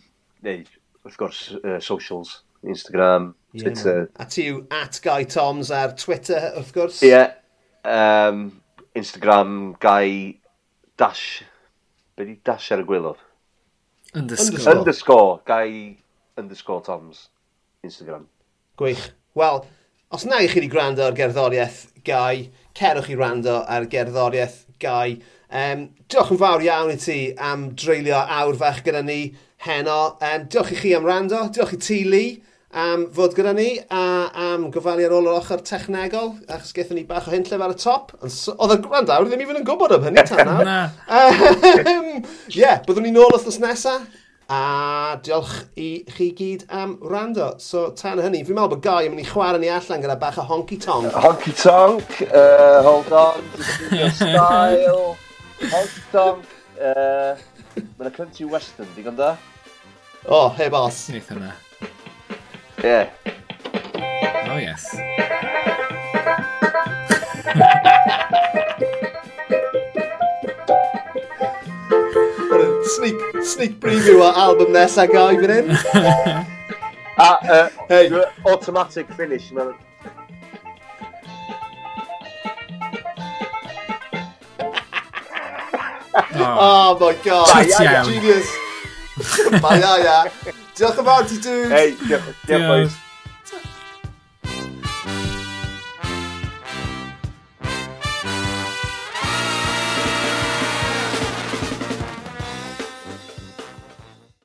[0.45, 0.65] neu,
[1.05, 4.05] wrth gwrs, uh, socials, Instagram, Twitter.
[4.05, 7.01] Yeah, a ti yw at Guy Toms ar Twitter, wrth gwrs?
[7.05, 7.11] Ie.
[7.11, 7.33] Yeah.
[7.85, 8.47] Um,
[8.95, 10.39] Instagram gai
[10.97, 11.43] dash...
[12.15, 13.19] Be di dash ar y gwylod
[14.15, 14.77] Underscore.
[14.77, 15.39] Underscore.
[15.45, 15.97] Gai
[16.37, 17.29] underscore Toms
[17.83, 18.25] Instagram.
[18.77, 19.11] Gwych.
[19.33, 19.65] Wel,
[20.09, 25.17] os na i chi wedi gwrando ar gerddoriaeth gai, cerwch i rando ar gerddoriaeth gai.
[25.51, 29.19] Um, diolch yn fawr iawn i ti am dreulio awr fach gyda ni
[29.67, 30.15] heno.
[30.23, 31.43] Um, diolch i chi am rando.
[31.51, 32.39] Diolch i ti, Lee
[32.75, 34.03] am fod gyda ni a
[34.49, 37.79] am gofalu ar ôl yr ochr technegol, achos gaethon ni bach o hynllef ar y
[37.79, 38.11] top.
[38.25, 40.69] Oedd y gwrandawr ddim even yn gwybod am hynny tan nawr.
[41.95, 44.05] Ie, yeah, byddwn ni nôl wrthnos nesaf.
[44.51, 47.55] A diolch i chi gyd am rando.
[47.63, 50.37] So tan hynny, fi'n meddwl bod Gai yn mynd i chwarae ni allan gyda bach
[50.43, 51.15] o honky tonk.
[51.15, 53.49] Honky tonk, uh, hold on,
[54.19, 55.15] style,
[55.63, 56.55] honky tonk.
[56.75, 57.33] Uh,
[57.75, 59.33] Mae'n y country western, digon da?
[60.27, 61.07] O, oh, heb os.
[61.11, 61.55] Neith hwnna.
[62.85, 63.09] Yeah.
[64.45, 64.93] Oh yes.
[72.45, 74.87] what a sneak sneak preview our album they're
[75.33, 75.71] even in.
[75.71, 76.45] uh,
[77.17, 79.73] uh, hey, automatic finish, man.
[86.37, 86.97] Oh.
[86.97, 87.67] oh my god!
[87.67, 88.47] Yeah, yeah, genius.
[89.61, 90.51] Bye, yeah, yeah.
[90.75, 91.71] Diolch yn fawr ti, dude.
[91.71, 92.67] Hey, diolch, diolch, Diolch.
[92.71, 93.04] boys.